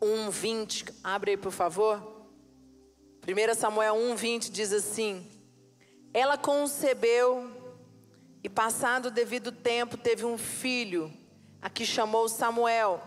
1:20. 0.00 0.94
Abre 1.02 1.32
aí, 1.32 1.36
por 1.36 1.52
favor. 1.52 2.13
1 3.26 3.54
Samuel 3.54 3.94
1:20 3.94 4.50
diz 4.50 4.70
assim: 4.70 5.26
Ela 6.12 6.36
concebeu 6.36 7.50
e 8.42 8.50
passado 8.50 9.06
o 9.06 9.10
devido 9.10 9.50
tempo 9.50 9.96
teve 9.96 10.26
um 10.26 10.36
filho, 10.36 11.10
a 11.62 11.70
que 11.70 11.86
chamou 11.86 12.28
Samuel, 12.28 13.02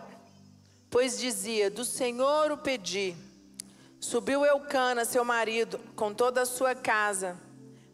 pois 0.90 1.16
dizia: 1.16 1.70
Do 1.70 1.84
Senhor 1.84 2.50
o 2.50 2.58
pedi. 2.58 3.16
Subiu 4.00 4.44
Eucana, 4.44 5.04
seu 5.04 5.24
marido, 5.24 5.78
com 5.94 6.12
toda 6.12 6.42
a 6.42 6.46
sua 6.46 6.74
casa, 6.74 7.40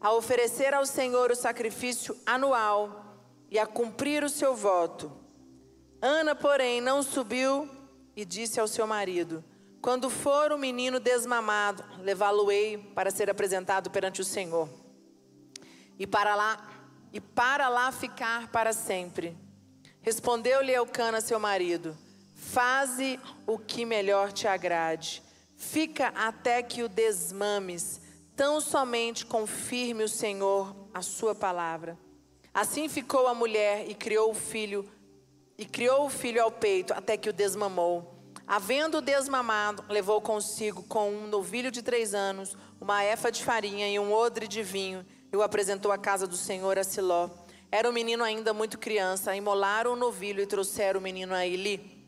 a 0.00 0.10
oferecer 0.12 0.72
ao 0.72 0.86
Senhor 0.86 1.30
o 1.30 1.36
sacrifício 1.36 2.16
anual 2.24 3.04
e 3.50 3.58
a 3.58 3.66
cumprir 3.66 4.24
o 4.24 4.30
seu 4.30 4.54
voto. 4.54 5.12
Ana, 6.00 6.34
porém, 6.34 6.80
não 6.80 7.02
subiu 7.02 7.68
e 8.16 8.24
disse 8.24 8.58
ao 8.58 8.68
seu 8.68 8.86
marido: 8.86 9.44
Quando 9.84 10.08
for 10.08 10.50
o 10.50 10.56
menino 10.56 10.98
desmamado, 10.98 11.84
levá-lo-ei 12.00 12.78
para 12.94 13.10
ser 13.10 13.28
apresentado 13.28 13.90
perante 13.90 14.22
o 14.22 14.24
Senhor. 14.24 14.66
E 15.98 16.06
para 16.06 16.34
lá 16.34 16.70
e 17.12 17.20
para 17.20 17.68
lá 17.68 17.92
ficar 17.92 18.48
para 18.48 18.72
sempre. 18.72 19.36
Respondeu-lhe 20.00 20.72
Eucana, 20.72 21.20
seu 21.20 21.38
marido: 21.38 21.94
Faze 22.34 23.20
o 23.46 23.58
que 23.58 23.84
melhor 23.84 24.32
te 24.32 24.48
agrade. 24.48 25.22
Fica 25.54 26.08
até 26.16 26.62
que 26.62 26.82
o 26.82 26.88
desmames, 26.88 28.00
tão 28.34 28.62
somente 28.62 29.26
confirme 29.26 30.02
o 30.02 30.08
Senhor 30.08 30.74
a 30.94 31.02
sua 31.02 31.34
palavra. 31.34 31.98
Assim 32.54 32.88
ficou 32.88 33.26
a 33.26 33.34
mulher 33.34 33.86
e 33.86 33.94
criou 33.94 34.30
o 34.30 34.34
filho, 34.34 34.90
e 35.58 35.66
criou 35.66 36.06
o 36.06 36.10
filho 36.10 36.42
ao 36.42 36.50
peito 36.50 36.94
até 36.94 37.18
que 37.18 37.28
o 37.28 37.34
desmamou. 37.34 38.13
Havendo 38.46 39.00
desmamado, 39.00 39.84
levou 39.88 40.20
consigo 40.20 40.82
com 40.82 41.10
um 41.10 41.26
novilho 41.26 41.70
de 41.70 41.82
três 41.82 42.14
anos, 42.14 42.56
uma 42.80 43.02
efa 43.04 43.32
de 43.32 43.42
farinha 43.42 43.88
e 43.88 43.98
um 43.98 44.12
odre 44.12 44.46
de 44.46 44.62
vinho, 44.62 45.04
e 45.32 45.36
o 45.36 45.42
apresentou 45.42 45.90
à 45.90 45.98
casa 45.98 46.26
do 46.26 46.36
Senhor 46.36 46.78
a 46.78 46.84
Siló. 46.84 47.30
Era 47.72 47.88
o 47.88 47.90
um 47.90 47.94
menino 47.94 48.22
ainda 48.22 48.52
muito 48.52 48.78
criança, 48.78 49.34
imolaram 49.34 49.94
o 49.94 49.96
novilho 49.96 50.42
e 50.42 50.46
trouxeram 50.46 51.00
o 51.00 51.02
menino 51.02 51.34
a 51.34 51.46
Eli. 51.46 52.06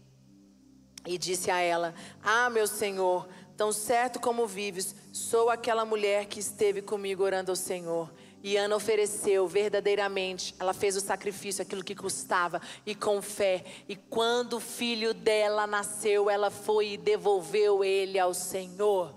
E 1.06 1.16
disse 1.16 1.50
a 1.50 1.58
ela: 1.58 1.94
Ah, 2.22 2.50
meu 2.50 2.66
senhor, 2.66 3.26
Tão 3.56 3.72
certo 3.72 4.20
como 4.20 4.46
vives, 4.46 4.94
sou 5.12 5.48
aquela 5.48 5.84
mulher 5.86 6.26
que 6.26 6.38
esteve 6.38 6.82
comigo 6.82 7.24
orando 7.24 7.50
ao 7.50 7.56
Senhor. 7.56 8.12
E 8.42 8.56
Ana 8.56 8.76
ofereceu 8.76 9.46
verdadeiramente, 9.46 10.54
ela 10.58 10.72
fez 10.72 10.96
o 10.96 11.00
sacrifício, 11.00 11.62
aquilo 11.62 11.82
que 11.82 11.94
custava, 11.94 12.60
e 12.84 12.94
com 12.94 13.20
fé. 13.20 13.64
E 13.88 13.96
quando 13.96 14.54
o 14.54 14.60
filho 14.60 15.12
dela 15.12 15.66
nasceu, 15.66 16.30
ela 16.30 16.50
foi 16.50 16.92
e 16.92 16.96
devolveu 16.96 17.82
ele 17.82 18.18
ao 18.18 18.32
Senhor. 18.32 19.14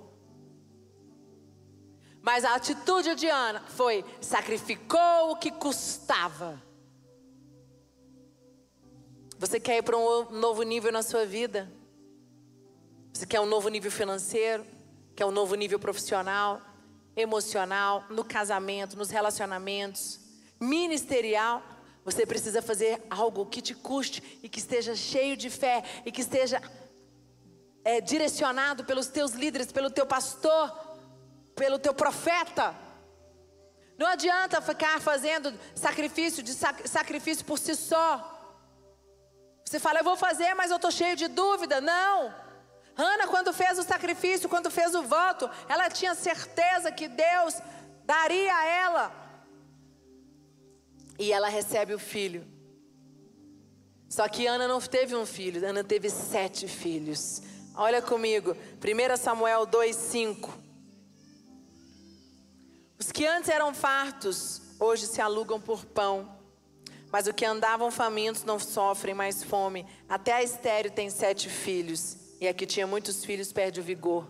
Mas 2.22 2.44
a 2.44 2.56
atitude 2.56 3.16
de 3.16 3.28
Ana 3.28 3.62
foi: 3.68 4.04
sacrificou 4.20 5.32
o 5.32 5.36
que 5.36 5.52
custava. 5.52 6.62
Você 9.38 9.60
quer 9.60 9.78
ir 9.78 9.84
para 9.84 9.98
um 9.98 10.32
novo 10.32 10.64
nível 10.64 10.92
na 10.92 11.02
sua 11.02 11.26
vida? 11.26 11.72
Você 13.14 13.26
quer 13.26 13.40
um 13.40 13.46
novo 13.46 13.70
nível 13.70 13.92
financeiro? 13.92 14.66
Quer 15.16 15.26
um 15.26 15.32
novo 15.32 15.56
nível 15.56 15.80
profissional, 15.80 16.62
emocional, 17.16 18.06
no 18.10 18.24
casamento, 18.24 18.98
nos 18.98 19.10
relacionamentos, 19.10 20.20
ministerial? 20.60 21.64
Você 22.06 22.26
precisa 22.26 22.62
fazer 22.62 23.02
algo 23.10 23.46
que 23.46 23.62
te 23.62 23.76
custe 23.76 24.40
e 24.42 24.50
que 24.50 24.60
esteja 24.60 24.96
cheio 24.96 25.38
de 25.38 25.50
fé 25.50 25.84
e 26.06 26.12
que 26.12 26.22
esteja 26.22 26.62
é, 27.84 28.02
direcionado 28.02 28.84
pelos 28.84 29.08
teus 29.08 29.32
líderes, 29.32 29.72
pelo 29.72 29.90
teu 29.90 30.06
pastor, 30.06 30.76
pelo 31.56 31.78
teu 31.78 31.94
profeta. 31.94 32.76
Não 33.98 34.08
adianta 34.08 34.62
ficar 34.62 35.02
fazendo 35.02 35.54
sacrifício 35.76 36.42
de 36.42 36.54
sac, 36.54 36.88
sacrifício 36.88 37.46
por 37.46 37.60
si 37.60 37.76
só. 37.76 38.38
Você 39.66 39.80
fala, 39.80 40.00
eu 40.00 40.04
vou 40.04 40.16
fazer, 40.16 40.54
mas 40.56 40.72
eu 40.72 40.78
estou 40.78 40.90
cheio 40.90 41.16
de 41.16 41.28
dúvida. 41.28 41.82
Não. 41.82 42.34
Ana, 43.02 43.28
quando 43.28 43.54
fez 43.54 43.80
o 43.80 43.84
sacrifício, 43.84 44.50
quando 44.50 44.70
fez 44.70 44.94
o 44.94 45.04
voto, 45.04 45.50
ela 45.70 45.90
tinha 45.90 46.14
certeza 46.14 46.92
que 46.92 47.08
Deus 47.08 47.56
daria 48.04 48.54
a 48.54 48.66
ela. 48.66 49.12
E 51.18 51.32
ela 51.32 51.48
recebe 51.48 51.94
o 51.94 52.00
filho. 52.00 52.46
Só 54.10 54.28
que 54.28 54.46
Ana 54.46 54.68
não 54.68 54.82
teve 54.82 55.16
um 55.16 55.26
filho, 55.26 55.66
Ana 55.66 55.82
teve 55.82 56.10
sete 56.10 56.68
filhos. 56.68 57.42
Olha 57.74 58.02
comigo, 58.02 58.52
1 58.52 59.16
Samuel 59.16 59.66
2,5. 59.66 60.50
Os 63.00 63.14
que 63.14 63.26
antes 63.26 63.50
eram 63.50 63.74
fartos, 63.74 64.62
hoje 64.78 65.08
se 65.08 65.22
alugam 65.22 65.62
por 65.62 65.86
pão. 65.86 66.38
Mas 67.10 67.28
os 67.28 67.34
que 67.34 67.46
andavam 67.46 67.90
famintos 67.90 68.44
não 68.44 68.60
sofrem 68.60 69.16
mais 69.16 69.42
fome. 69.42 69.88
Até 70.10 70.34
a 70.34 70.44
estéreo 70.44 70.92
tem 70.92 71.10
sete 71.10 71.48
filhos 71.48 72.19
e 72.40 72.48
a 72.48 72.54
que 72.54 72.66
tinha 72.66 72.88
muitos 72.88 73.24
filhos 73.26 73.52
perde 73.52 73.80
o 73.80 73.84
vigor. 73.84 74.30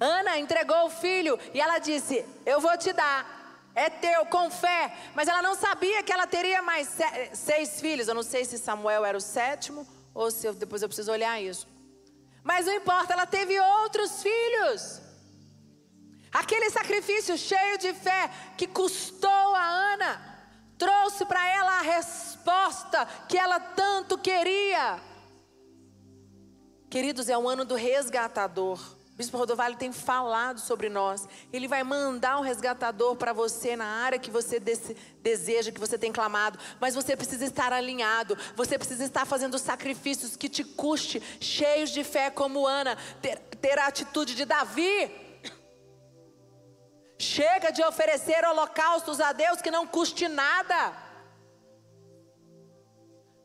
Ana 0.00 0.38
entregou 0.38 0.86
o 0.86 0.90
filho 0.90 1.38
e 1.52 1.60
ela 1.60 1.78
disse: 1.78 2.24
Eu 2.46 2.60
vou 2.60 2.76
te 2.78 2.92
dar. 2.92 3.36
É 3.74 3.88
teu, 3.90 4.26
com 4.26 4.50
fé. 4.50 4.92
Mas 5.14 5.28
ela 5.28 5.42
não 5.42 5.54
sabia 5.54 6.02
que 6.02 6.12
ela 6.12 6.26
teria 6.26 6.62
mais 6.62 6.88
seis 7.32 7.80
filhos. 7.80 8.08
Eu 8.08 8.14
não 8.14 8.22
sei 8.22 8.44
se 8.44 8.58
Samuel 8.58 9.04
era 9.04 9.16
o 9.16 9.20
sétimo 9.20 9.86
ou 10.14 10.30
se 10.30 10.46
eu, 10.46 10.54
depois 10.54 10.82
eu 10.82 10.88
preciso 10.88 11.12
olhar 11.12 11.40
isso. 11.40 11.66
Mas 12.42 12.66
não 12.66 12.74
importa, 12.74 13.12
ela 13.12 13.26
teve 13.26 13.58
outros 13.60 14.22
filhos. 14.22 15.00
Aquele 16.32 16.70
sacrifício 16.70 17.36
cheio 17.36 17.78
de 17.78 17.92
fé 17.94 18.30
que 18.56 18.66
custou 18.66 19.54
a 19.54 19.64
Ana, 19.64 20.40
trouxe 20.76 21.24
para 21.24 21.46
ela 21.48 21.78
a 21.78 21.82
resposta 21.82 23.06
que 23.28 23.38
ela 23.38 23.58
tanto 23.58 24.18
queria. 24.18 25.00
Queridos, 26.90 27.28
é 27.28 27.36
um 27.36 27.46
ano 27.46 27.64
do 27.64 27.74
resgatador. 27.74 28.78
O 29.12 29.16
Bispo 29.18 29.36
Rodovalho 29.36 29.76
tem 29.76 29.92
falado 29.92 30.58
sobre 30.58 30.88
nós. 30.88 31.28
Ele 31.52 31.68
vai 31.68 31.82
mandar 31.82 32.38
um 32.38 32.42
resgatador 32.42 33.14
para 33.16 33.32
você 33.32 33.76
na 33.76 33.84
área 33.84 34.18
que 34.18 34.30
você 34.30 34.58
deseja, 35.20 35.70
que 35.70 35.80
você 35.80 35.98
tem 35.98 36.10
clamado. 36.10 36.58
Mas 36.80 36.94
você 36.94 37.14
precisa 37.14 37.44
estar 37.44 37.72
alinhado. 37.72 38.38
Você 38.56 38.78
precisa 38.78 39.04
estar 39.04 39.26
fazendo 39.26 39.58
sacrifícios 39.58 40.34
que 40.34 40.48
te 40.48 40.64
custe, 40.64 41.20
cheios 41.40 41.90
de 41.90 42.04
fé 42.04 42.30
como 42.30 42.66
Ana. 42.66 42.96
Ter, 43.20 43.38
ter 43.38 43.78
a 43.78 43.88
atitude 43.88 44.34
de 44.34 44.46
Davi. 44.46 45.10
Chega 47.18 47.70
de 47.70 47.82
oferecer 47.82 48.46
holocaustos 48.46 49.20
a 49.20 49.32
Deus 49.32 49.60
que 49.60 49.70
não 49.70 49.86
custe 49.86 50.26
nada. 50.28 51.07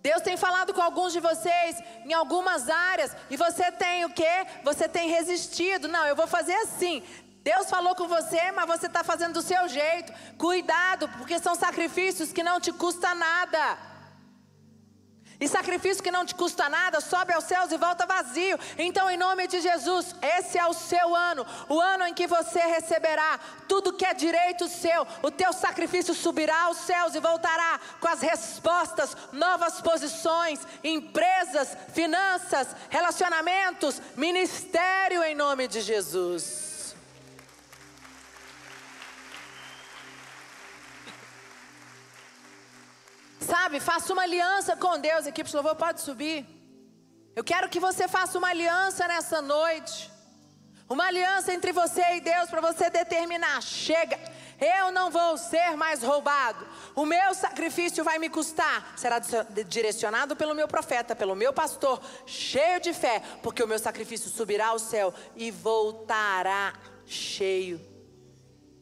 Deus 0.03 0.21
tem 0.21 0.35
falado 0.35 0.73
com 0.73 0.81
alguns 0.81 1.13
de 1.13 1.21
vocês 1.21 1.81
em 2.03 2.11
algumas 2.13 2.69
áreas 2.69 3.15
e 3.29 3.37
você 3.37 3.71
tem 3.71 4.03
o 4.03 4.09
quê? 4.09 4.45
Você 4.61 4.89
tem 4.89 5.09
resistido. 5.09 5.87
Não, 5.87 6.05
eu 6.05 6.15
vou 6.15 6.27
fazer 6.27 6.55
assim. 6.55 7.01
Deus 7.41 7.69
falou 7.69 7.95
com 7.95 8.05
você, 8.05 8.51
mas 8.51 8.67
você 8.67 8.87
está 8.87 9.01
fazendo 9.01 9.33
do 9.33 9.41
seu 9.41 9.67
jeito. 9.69 10.13
Cuidado, 10.37 11.07
porque 11.17 11.39
são 11.39 11.55
sacrifícios 11.55 12.33
que 12.33 12.43
não 12.43 12.59
te 12.59 12.73
custam 12.73 13.15
nada. 13.15 13.77
E 15.39 15.47
sacrifício 15.47 16.03
que 16.03 16.11
não 16.11 16.25
te 16.25 16.35
custa 16.35 16.69
nada, 16.69 17.01
sobe 17.01 17.33
aos 17.33 17.43
céus 17.45 17.71
e 17.71 17.77
volta 17.77 18.05
vazio. 18.05 18.57
Então, 18.77 19.09
em 19.09 19.17
nome 19.17 19.47
de 19.47 19.59
Jesus, 19.61 20.15
esse 20.21 20.57
é 20.57 20.65
o 20.65 20.73
seu 20.73 21.15
ano, 21.15 21.45
o 21.67 21.79
ano 21.79 22.07
em 22.07 22.13
que 22.13 22.27
você 22.27 22.59
receberá 22.59 23.39
tudo 23.67 23.93
que 23.93 24.05
é 24.05 24.13
direito 24.13 24.67
seu. 24.67 25.05
O 25.21 25.31
teu 25.31 25.51
sacrifício 25.51 26.13
subirá 26.13 26.63
aos 26.63 26.77
céus 26.77 27.15
e 27.15 27.19
voltará 27.19 27.79
com 27.99 28.07
as 28.07 28.21
respostas, 28.21 29.17
novas 29.31 29.81
posições, 29.81 30.59
empresas, 30.83 31.75
finanças, 31.93 32.75
relacionamentos, 32.89 34.01
ministério 34.15 35.23
em 35.23 35.35
nome 35.35 35.67
de 35.67 35.81
Jesus. 35.81 36.62
Sabe, 43.43 43.79
faça 43.79 44.13
uma 44.13 44.23
aliança 44.23 44.75
com 44.75 44.99
Deus. 44.99 45.27
Equipe 45.27 45.49
de 45.49 45.55
louvor, 45.55 45.75
pode 45.75 46.01
subir. 46.01 46.45
Eu 47.35 47.43
quero 47.43 47.69
que 47.69 47.79
você 47.79 48.07
faça 48.07 48.37
uma 48.37 48.49
aliança 48.49 49.07
nessa 49.07 49.41
noite. 49.41 50.11
Uma 50.89 51.05
aliança 51.07 51.53
entre 51.53 51.71
você 51.71 52.03
e 52.15 52.21
Deus 52.21 52.49
para 52.49 52.61
você 52.61 52.89
determinar: 52.89 53.61
chega, 53.61 54.19
eu 54.59 54.91
não 54.91 55.09
vou 55.09 55.37
ser 55.37 55.75
mais 55.75 56.03
roubado. 56.03 56.65
O 56.95 57.05
meu 57.05 57.33
sacrifício 57.33 58.03
vai 58.03 58.17
me 58.19 58.29
custar. 58.29 58.93
Será 58.95 59.19
direcionado 59.67 60.35
pelo 60.35 60.55
meu 60.55 60.67
profeta, 60.67 61.15
pelo 61.15 61.35
meu 61.35 61.51
pastor, 61.51 62.01
cheio 62.25 62.79
de 62.79 62.93
fé, 62.93 63.21
porque 63.41 63.63
o 63.63 63.67
meu 63.67 63.79
sacrifício 63.79 64.29
subirá 64.29 64.67
ao 64.67 64.79
céu 64.79 65.13
e 65.35 65.51
voltará 65.51 66.73
cheio 67.05 67.92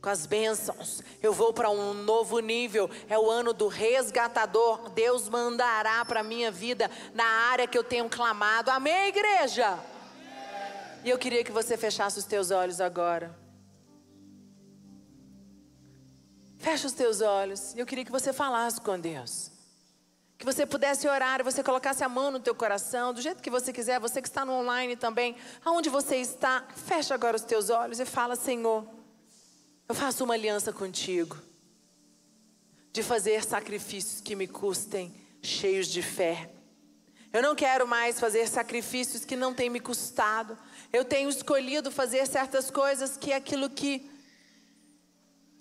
com 0.01 0.09
as 0.09 0.25
bênçãos. 0.25 1.01
Eu 1.21 1.31
vou 1.31 1.53
para 1.53 1.69
um 1.69 1.93
novo 1.93 2.39
nível. 2.39 2.89
É 3.07 3.17
o 3.17 3.29
ano 3.29 3.53
do 3.53 3.67
resgatador. 3.67 4.89
Deus 4.89 5.29
mandará 5.29 6.03
para 6.03 6.21
a 6.21 6.23
minha 6.23 6.51
vida 6.51 6.89
na 7.13 7.23
área 7.23 7.67
que 7.67 7.77
eu 7.77 7.83
tenho 7.83 8.09
clamado. 8.09 8.71
Amém, 8.71 9.09
igreja? 9.09 9.67
Amém. 9.67 9.81
E 11.03 11.09
eu 11.09 11.19
queria 11.19 11.43
que 11.43 11.51
você 11.51 11.77
fechasse 11.77 12.17
os 12.17 12.25
teus 12.25 12.49
olhos 12.49 12.81
agora. 12.81 13.39
Fecha 16.57 16.87
os 16.87 16.93
teus 16.93 17.21
olhos. 17.21 17.75
Eu 17.75 17.85
queria 17.85 18.05
que 18.05 18.11
você 18.11 18.33
falasse 18.33 18.81
com 18.81 18.99
Deus. 18.99 19.51
Que 20.37 20.45
você 20.45 20.65
pudesse 20.65 21.07
orar 21.07 21.43
você 21.43 21.63
colocasse 21.63 22.03
a 22.03 22.09
mão 22.09 22.31
no 22.31 22.39
teu 22.39 22.55
coração, 22.55 23.13
do 23.13 23.21
jeito 23.21 23.43
que 23.43 23.49
você 23.51 23.71
quiser, 23.71 23.99
você 23.99 24.19
que 24.19 24.27
está 24.27 24.43
no 24.43 24.53
online 24.53 24.95
também, 24.95 25.35
aonde 25.63 25.87
você 25.87 26.15
está, 26.15 26.65
fecha 26.75 27.13
agora 27.13 27.35
os 27.35 27.43
teus 27.43 27.69
olhos 27.69 27.99
e 27.99 28.05
fala, 28.05 28.35
Senhor, 28.35 28.83
eu 29.91 29.95
faço 29.95 30.23
uma 30.23 30.35
aliança 30.35 30.71
contigo 30.71 31.37
de 32.93 33.03
fazer 33.03 33.43
sacrifícios 33.43 34.21
que 34.21 34.37
me 34.37 34.47
custem 34.47 35.13
cheios 35.41 35.87
de 35.87 36.01
fé. 36.01 36.49
Eu 37.33 37.41
não 37.41 37.53
quero 37.53 37.85
mais 37.85 38.17
fazer 38.17 38.47
sacrifícios 38.47 39.25
que 39.25 39.35
não 39.35 39.53
têm 39.53 39.69
me 39.69 39.81
custado. 39.81 40.57
Eu 40.93 41.03
tenho 41.03 41.29
escolhido 41.29 41.91
fazer 41.91 42.25
certas 42.25 42.71
coisas 42.71 43.17
que 43.17 43.33
é 43.33 43.35
aquilo 43.35 43.69
que 43.69 44.09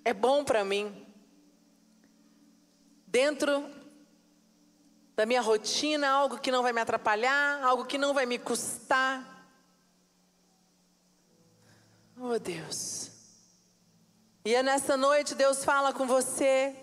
é 0.05 0.15
bom 0.15 0.45
para 0.45 0.65
mim. 0.65 1.05
Dentro 3.09 3.69
da 5.17 5.27
minha 5.27 5.41
rotina, 5.41 6.09
algo 6.09 6.39
que 6.39 6.53
não 6.53 6.63
vai 6.63 6.73
me 6.73 6.81
atrapalhar, 6.81 7.65
algo 7.65 7.85
que 7.85 7.99
não 7.99 8.15
vai 8.15 8.27
me 8.27 8.39
custar. 8.39 9.45
Oh 12.17 12.39
Deus. 12.39 13.10
E 14.43 14.55
é 14.55 14.63
nessa 14.63 14.97
noite 14.97 15.35
Deus 15.35 15.63
fala 15.63 15.93
com 15.93 16.07
você. 16.07 16.75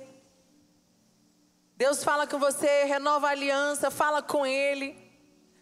Deus 1.75 2.03
fala 2.03 2.27
com 2.27 2.37
você, 2.37 2.83
renova 2.83 3.27
a 3.27 3.31
aliança, 3.31 3.89
fala 3.89 4.21
com 4.21 4.45
Ele. 4.45 4.95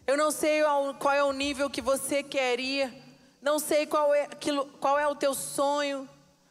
Eu 0.06 0.16
não 0.16 0.30
sei 0.30 0.60
qual 0.98 1.14
é 1.14 1.24
o 1.24 1.32
nível 1.32 1.70
que 1.70 1.80
você 1.80 2.22
quer 2.22 2.60
ir, 2.60 2.92
não 3.40 3.58
sei 3.58 3.86
qual 3.86 4.14
é, 4.14 4.24
aquilo, 4.24 4.66
qual 4.78 4.98
é 4.98 5.06
o 5.06 5.14
teu 5.14 5.34
sonho, 5.34 6.08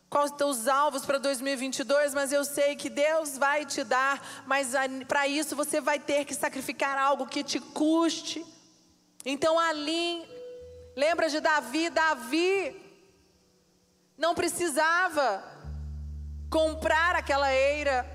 quais 0.09 0.31
os 0.31 0.37
teus 0.37 0.67
alvos 0.67 1.05
para 1.05 1.19
2022, 1.19 2.13
mas 2.13 2.33
eu 2.33 2.43
sei 2.43 2.75
que 2.75 2.89
Deus 2.89 3.37
vai 3.37 3.65
te 3.65 3.83
dar, 3.83 4.43
mas 4.45 4.73
para 5.07 5.27
isso 5.27 5.55
você 5.55 5.79
vai 5.79 5.99
ter 5.99 6.25
que 6.25 6.33
sacrificar 6.33 6.97
algo 6.97 7.27
que 7.27 7.43
te 7.43 7.59
custe. 7.59 8.45
Então 9.23 9.57
ali, 9.57 10.23
lembra 10.95 11.29
de 11.29 11.39
Davi? 11.39 11.89
Davi 11.89 12.84
não 14.17 14.33
precisava 14.33 15.43
comprar 16.49 17.15
aquela 17.15 17.53
eira. 17.53 18.05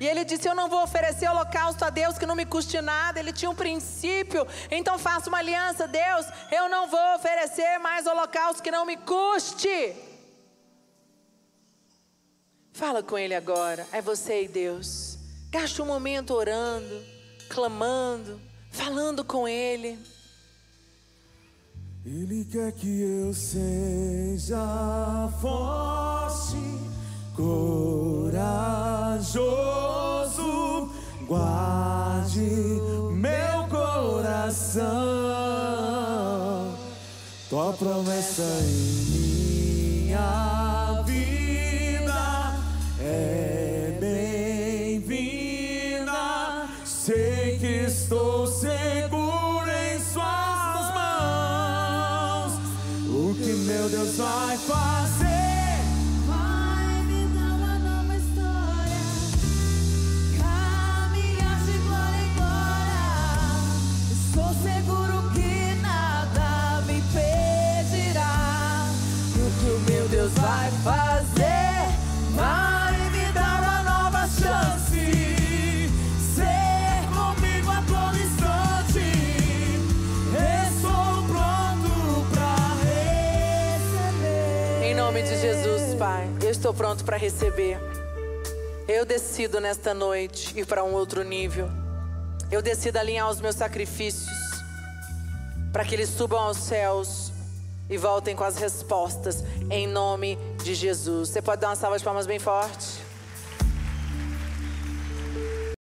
E 0.00 0.06
ele 0.06 0.24
disse: 0.24 0.48
Eu 0.48 0.54
não 0.54 0.68
vou 0.68 0.82
oferecer 0.82 1.28
holocausto 1.28 1.84
a 1.84 1.90
Deus 1.90 2.18
que 2.18 2.26
não 2.26 2.34
me 2.34 2.46
custe 2.46 2.80
nada. 2.80 3.20
Ele 3.20 3.32
tinha 3.32 3.50
um 3.50 3.54
princípio, 3.54 4.46
então 4.70 4.98
faça 4.98 5.28
uma 5.28 5.38
aliança. 5.38 5.86
Deus, 5.86 6.26
eu 6.50 6.68
não 6.68 6.88
vou 6.88 7.14
oferecer 7.16 7.78
mais 7.78 8.06
holocausto 8.06 8.62
que 8.62 8.70
não 8.70 8.86
me 8.86 8.96
custe. 8.96 9.94
Fala 12.72 13.02
com 13.02 13.18
Ele 13.18 13.34
agora, 13.34 13.86
é 13.92 14.00
você 14.00 14.44
e 14.44 14.48
Deus. 14.48 15.18
Gaste 15.50 15.82
um 15.82 15.86
momento 15.86 16.32
orando, 16.32 17.04
clamando, 17.50 18.40
falando 18.70 19.22
com 19.22 19.46
Ele. 19.46 19.98
Ele 22.04 22.46
quer 22.46 22.72
que 22.72 23.02
eu 23.02 23.34
seja 23.34 24.56
forte, 25.38 26.56
corajoso, 27.36 28.40
guarde 31.28 32.40
meu 33.12 33.68
coração. 33.68 34.80
Tua 37.50 37.74
promessa 37.74 38.44
em 38.64 39.10
minha 40.06 41.02
vida 41.04 42.56
é 42.98 43.94
bem-vinda. 44.00 45.30
Sei 46.82 47.58
que 47.58 47.84
estou 47.84 48.39
Deus 54.10 54.16
vai 54.16 54.56
fazer. 54.58 55.29
Estou 86.70 86.74
pronto 86.74 87.04
para 87.04 87.16
receber. 87.16 87.80
Eu 88.86 89.04
decido 89.04 89.60
nesta 89.60 89.92
noite 89.92 90.56
ir 90.56 90.64
para 90.64 90.84
um 90.84 90.92
outro 90.92 91.24
nível. 91.24 91.68
Eu 92.50 92.62
decido 92.62 92.98
alinhar 92.98 93.28
os 93.28 93.40
meus 93.40 93.56
sacrifícios 93.56 94.30
para 95.72 95.84
que 95.84 95.94
eles 95.94 96.08
subam 96.08 96.38
aos 96.38 96.58
céus 96.58 97.32
e 97.88 97.96
voltem 97.96 98.36
com 98.36 98.44
as 98.44 98.56
respostas 98.56 99.42
em 99.68 99.86
nome 99.86 100.38
de 100.62 100.74
Jesus. 100.74 101.30
Você 101.30 101.42
pode 101.42 101.60
dar 101.60 101.70
uma 101.70 101.76
salva 101.76 101.98
de 101.98 102.04
palmas 102.04 102.26
bem 102.26 102.38
forte? 102.38 102.99